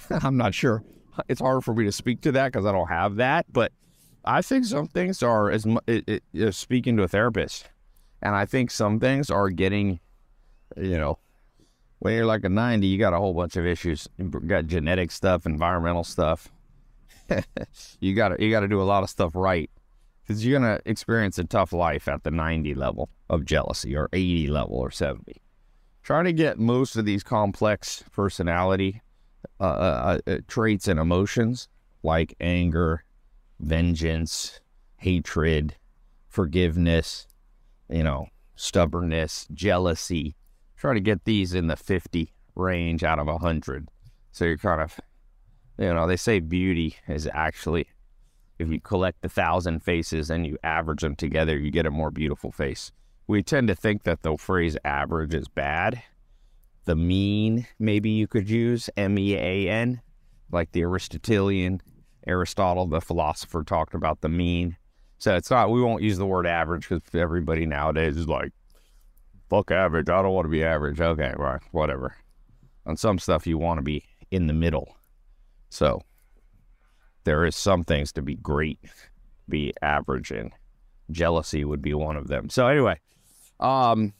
I'm 0.10 0.36
not 0.36 0.54
sure. 0.54 0.82
It's 1.28 1.40
hard 1.40 1.64
for 1.64 1.74
me 1.74 1.84
to 1.84 1.92
speak 1.92 2.22
to 2.22 2.32
that 2.32 2.52
because 2.52 2.66
I 2.66 2.72
don't 2.72 2.88
have 2.88 3.16
that. 3.16 3.46
But 3.52 3.72
I 4.24 4.42
think 4.42 4.64
some 4.64 4.86
things 4.86 5.22
are 5.22 5.50
as 5.50 5.66
it, 5.86 6.22
it, 6.32 6.54
speaking 6.54 6.96
to 6.96 7.02
a 7.02 7.08
therapist, 7.08 7.68
and 8.22 8.34
I 8.34 8.46
think 8.46 8.70
some 8.70 9.00
things 9.00 9.30
are 9.30 9.50
getting, 9.50 10.00
you 10.76 10.96
know, 10.96 11.18
when 11.98 12.14
you're 12.14 12.26
like 12.26 12.44
a 12.44 12.48
90, 12.48 12.86
you 12.86 12.98
got 12.98 13.12
a 13.12 13.18
whole 13.18 13.34
bunch 13.34 13.56
of 13.56 13.66
issues. 13.66 14.08
You 14.18 14.28
got 14.28 14.66
genetic 14.66 15.10
stuff, 15.10 15.46
environmental 15.46 16.04
stuff. 16.04 16.50
you 18.00 18.14
got 18.14 18.30
to 18.30 18.42
you 18.42 18.50
got 18.50 18.60
to 18.60 18.68
do 18.68 18.80
a 18.80 18.84
lot 18.84 19.02
of 19.02 19.10
stuff 19.10 19.32
right 19.34 19.70
because 20.22 20.44
you're 20.44 20.60
to 20.60 20.80
experience 20.84 21.38
a 21.38 21.44
tough 21.44 21.72
life 21.72 22.08
at 22.08 22.22
the 22.24 22.30
90 22.30 22.74
level 22.74 23.08
of 23.28 23.44
jealousy 23.44 23.96
or 23.96 24.08
80 24.12 24.48
level 24.48 24.76
or 24.76 24.90
70. 24.90 25.40
Trying 26.02 26.24
to 26.24 26.32
get 26.32 26.58
most 26.58 26.96
of 26.96 27.04
these 27.04 27.22
complex 27.22 28.04
personality 28.12 29.02
uh, 29.60 29.64
uh, 29.64 30.18
uh, 30.26 30.38
traits 30.48 30.88
and 30.88 30.98
emotions 30.98 31.68
like 32.02 32.34
anger, 32.40 33.04
vengeance, 33.60 34.60
hatred, 34.96 35.76
forgiveness, 36.28 37.26
you 37.88 38.02
know, 38.02 38.26
stubbornness, 38.56 39.46
jealousy. 39.52 40.34
Try 40.76 40.94
to 40.94 41.00
get 41.00 41.24
these 41.24 41.54
in 41.54 41.68
the 41.68 41.76
50 41.76 42.32
range 42.54 43.04
out 43.04 43.18
of 43.18 43.26
100. 43.26 43.88
So 44.32 44.44
you're 44.44 44.58
kind 44.58 44.80
of, 44.80 44.98
you 45.78 45.92
know, 45.92 46.06
they 46.06 46.16
say 46.16 46.40
beauty 46.40 46.96
is 47.06 47.28
actually, 47.32 47.86
if 48.58 48.68
you 48.68 48.80
collect 48.80 49.22
the 49.22 49.28
thousand 49.28 49.80
faces 49.80 50.30
and 50.30 50.46
you 50.46 50.58
average 50.64 51.02
them 51.02 51.16
together, 51.16 51.58
you 51.58 51.70
get 51.70 51.86
a 51.86 51.90
more 51.90 52.10
beautiful 52.10 52.50
face. 52.50 52.92
We 53.26 53.42
tend 53.42 53.68
to 53.68 53.74
think 53.74 54.02
that 54.04 54.22
the 54.22 54.36
phrase 54.36 54.76
average 54.84 55.34
is 55.34 55.48
bad. 55.48 56.02
The 56.84 56.96
mean, 56.96 57.66
maybe 57.78 58.10
you 58.10 58.26
could 58.26 58.50
use 58.50 58.90
M 58.96 59.18
E 59.18 59.34
A 59.36 59.68
N, 59.68 60.00
like 60.50 60.72
the 60.72 60.82
Aristotelian, 60.82 61.80
Aristotle, 62.26 62.86
the 62.86 63.00
philosopher, 63.00 63.62
talked 63.62 63.94
about 63.94 64.20
the 64.20 64.28
mean. 64.28 64.76
So 65.18 65.36
it's 65.36 65.50
not, 65.50 65.70
we 65.70 65.80
won't 65.80 66.02
use 66.02 66.18
the 66.18 66.26
word 66.26 66.46
average 66.46 66.88
because 66.88 67.02
everybody 67.14 67.66
nowadays 67.66 68.16
is 68.16 68.26
like, 68.26 68.52
fuck 69.48 69.70
average. 69.70 70.08
I 70.08 70.22
don't 70.22 70.32
want 70.32 70.46
to 70.46 70.50
be 70.50 70.64
average. 70.64 71.00
Okay, 71.00 71.32
right, 71.36 71.60
whatever. 71.70 72.16
On 72.86 72.96
some 72.96 73.20
stuff, 73.20 73.46
you 73.46 73.58
want 73.58 73.78
to 73.78 73.82
be 73.82 74.04
in 74.32 74.48
the 74.48 74.52
middle. 74.52 74.96
So 75.70 76.02
there 77.22 77.44
is 77.44 77.54
some 77.54 77.84
things 77.84 78.10
to 78.14 78.22
be 78.22 78.34
great, 78.34 78.80
be 79.48 79.72
average, 79.80 80.32
jealousy 81.12 81.64
would 81.64 81.82
be 81.82 81.94
one 81.94 82.16
of 82.16 82.26
them. 82.26 82.50
So 82.50 82.66
anyway, 82.66 82.98
um, 83.60 84.12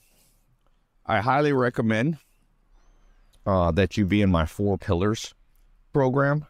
I 1.05 1.20
highly 1.20 1.53
recommend 1.53 2.18
uh, 3.46 3.70
that 3.72 3.96
you 3.96 4.07
be 4.07 4.22
in 4.22 4.31
my 4.31 4.46
four 4.46 4.78
pillars 4.78 5.35
program, 5.92 6.46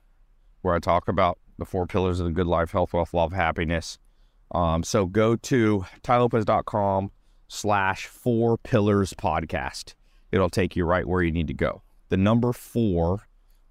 where 0.63 0.75
I 0.75 0.79
talk 0.79 1.09
about 1.09 1.39
the 1.59 1.65
four 1.65 1.87
pillars 1.87 2.21
of 2.21 2.27
the 2.27 2.33
good 2.33 2.47
life: 2.47 2.73
health, 2.73 2.93
wealth, 2.93 3.15
love, 3.15 3.33
happiness. 3.33 3.99
Um, 4.55 4.83
so 4.83 5.07
go 5.07 5.37
to 5.37 5.87
tailopez.com 6.03 7.11
slash 7.49 8.07
four 8.07 8.59
pillars 8.59 9.15
podcast. 9.15 9.95
It'll 10.31 10.51
take 10.51 10.77
you 10.77 10.85
right 10.85 11.07
where 11.07 11.23
you 11.23 11.33
need 11.33 11.49
to 11.49 11.55
go. 11.55 11.83
The 12.09 12.17
number 12.17 12.53
four 12.53 13.27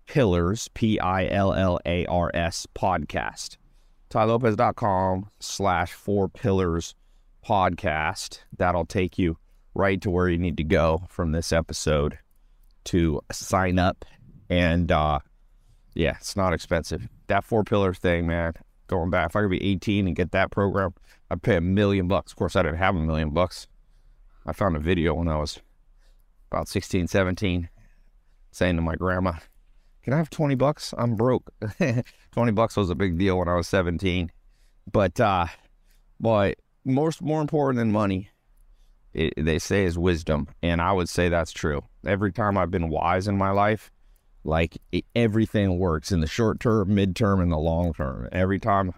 pillars, 0.08 0.68
P 0.74 1.00
I 1.00 1.28
L 1.28 1.54
L 1.54 1.80
A 1.86 2.06
R 2.08 2.32
S 2.34 2.68
podcast. 2.76 3.58
tailopez.com 4.10 5.30
slash 5.40 5.94
four 5.94 6.28
pillars 6.28 6.96
podcast. 7.48 8.40
That'll 8.58 8.86
take 8.86 9.18
you 9.18 9.38
right 9.74 10.02
to 10.02 10.10
where 10.10 10.30
you 10.30 10.38
need 10.38 10.58
to 10.58 10.64
go 10.64 11.04
from 11.08 11.32
this 11.32 11.52
episode 11.52 12.18
to 12.86 13.22
sign 13.32 13.80
up. 13.80 14.06
And 14.50 14.92
uh, 14.92 15.20
yeah, 15.94 16.16
it's 16.20 16.36
not 16.36 16.54
expensive. 16.54 17.08
That 17.28 17.44
four 17.44 17.64
pillars 17.64 18.00
thing, 18.00 18.28
man, 18.28 18.54
going 18.88 19.10
back, 19.10 19.30
if 19.30 19.36
I 19.36 19.42
could 19.42 19.52
be 19.52 19.64
18 19.64 20.08
and 20.08 20.16
get 20.16 20.32
that 20.32 20.52
program, 20.52 20.94
I'd 21.30 21.42
pay 21.42 21.56
a 21.56 21.62
million 21.62 22.08
bucks. 22.08 22.32
Of 22.32 22.38
course, 22.38 22.56
I 22.56 22.64
didn't 22.64 22.78
have 22.78 22.96
a 22.96 23.00
million 23.00 23.30
bucks. 23.30 23.68
I 24.46 24.54
found 24.54 24.76
a 24.76 24.80
video 24.80 25.14
when 25.14 25.28
I 25.28 25.38
was 25.38 25.60
about 26.52 26.68
16, 26.68 27.08
17, 27.08 27.70
saying 28.52 28.76
to 28.76 28.82
my 28.82 28.96
grandma, 28.96 29.34
Can 30.04 30.14
I 30.14 30.18
have 30.18 30.30
20 30.30 30.56
bucks? 30.56 30.94
I'm 30.98 31.16
broke. 31.16 31.52
20 32.32 32.52
bucks 32.52 32.76
was 32.76 32.90
a 32.90 32.96
big 32.96 33.18
deal 33.18 33.38
when 33.38 33.48
I 33.48 33.56
was 33.56 33.68
17. 33.68 34.32
But, 34.92 35.20
uh, 35.20 35.46
boy, 36.20 36.56
more, 36.84 37.12
more 37.22 37.42
important 37.42 37.78
than 37.78 37.92
money, 37.92 38.30
it, 39.14 39.34
they 39.38 39.60
say, 39.60 39.86
is 39.86 39.98
wisdom. 39.98 40.48
And 40.62 40.82
I 40.82 40.92
would 40.92 41.10
say 41.10 41.30
that's 41.30 41.52
true. 41.52 41.84
Every 42.06 42.32
time 42.32 42.58
I've 42.58 42.72
been 42.72 42.90
wise 42.90 43.28
in 43.28 43.38
my 43.38 43.52
life, 43.52 43.92
like 44.44 44.78
it, 44.92 45.06
everything 45.16 45.78
works 45.78 46.12
in 46.12 46.20
the 46.20 46.28
short 46.28 46.60
term, 46.60 46.90
midterm, 46.90 47.42
and 47.42 47.52
the 47.52 47.58
long 47.58 47.94
term. 47.94 48.28
Every 48.32 48.60
time 48.60 48.94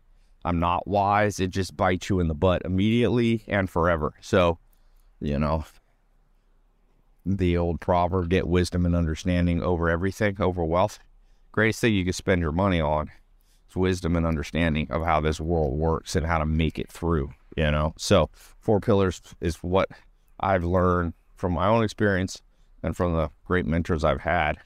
I'm 0.45 0.59
not 0.59 0.87
wise, 0.87 1.39
it 1.39 1.49
just 1.49 1.75
bites 1.75 2.09
you 2.09 2.19
in 2.19 2.27
the 2.27 2.33
butt 2.33 2.63
immediately 2.63 3.43
and 3.47 3.69
forever. 3.69 4.13
So, 4.21 4.59
you 5.19 5.39
know, 5.39 5.65
the 7.25 7.57
old 7.57 7.79
proverb 7.79 8.29
get 8.29 8.47
wisdom 8.47 8.85
and 8.85 8.95
understanding 8.95 9.61
over 9.61 9.89
everything, 9.89 10.41
over 10.41 10.63
wealth. 10.63 10.99
Greatest 11.51 11.81
thing 11.81 11.93
you 11.93 12.03
can 12.03 12.13
spend 12.13 12.41
your 12.41 12.51
money 12.51 12.81
on 12.81 13.11
is 13.69 13.75
wisdom 13.75 14.15
and 14.15 14.25
understanding 14.25 14.87
of 14.89 15.03
how 15.03 15.21
this 15.21 15.39
world 15.39 15.77
works 15.77 16.15
and 16.15 16.25
how 16.25 16.37
to 16.37 16.45
make 16.45 16.79
it 16.79 16.91
through, 16.91 17.31
you 17.57 17.69
know. 17.69 17.93
So, 17.97 18.29
four 18.59 18.79
pillars 18.79 19.21
is 19.41 19.57
what 19.57 19.89
I've 20.39 20.63
learned 20.63 21.13
from 21.35 21.53
my 21.53 21.67
own 21.67 21.83
experience 21.83 22.41
and 22.81 22.95
from 22.95 23.13
the 23.13 23.29
great 23.45 23.65
mentors 23.65 24.03
I've 24.03 24.21
had 24.21 24.57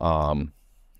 um, 0.00 0.52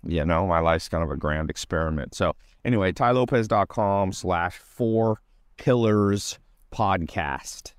you 0.05 0.23
know, 0.25 0.45
my 0.47 0.59
life's 0.59 0.89
kind 0.89 1.03
of 1.03 1.11
a 1.11 1.17
grand 1.17 1.49
experiment. 1.49 2.13
So 2.15 2.35
anyway, 2.63 2.91
tailopez.com 2.91 4.13
slash 4.13 4.57
four 4.57 5.21
pillars 5.57 6.39
podcast. 6.71 7.73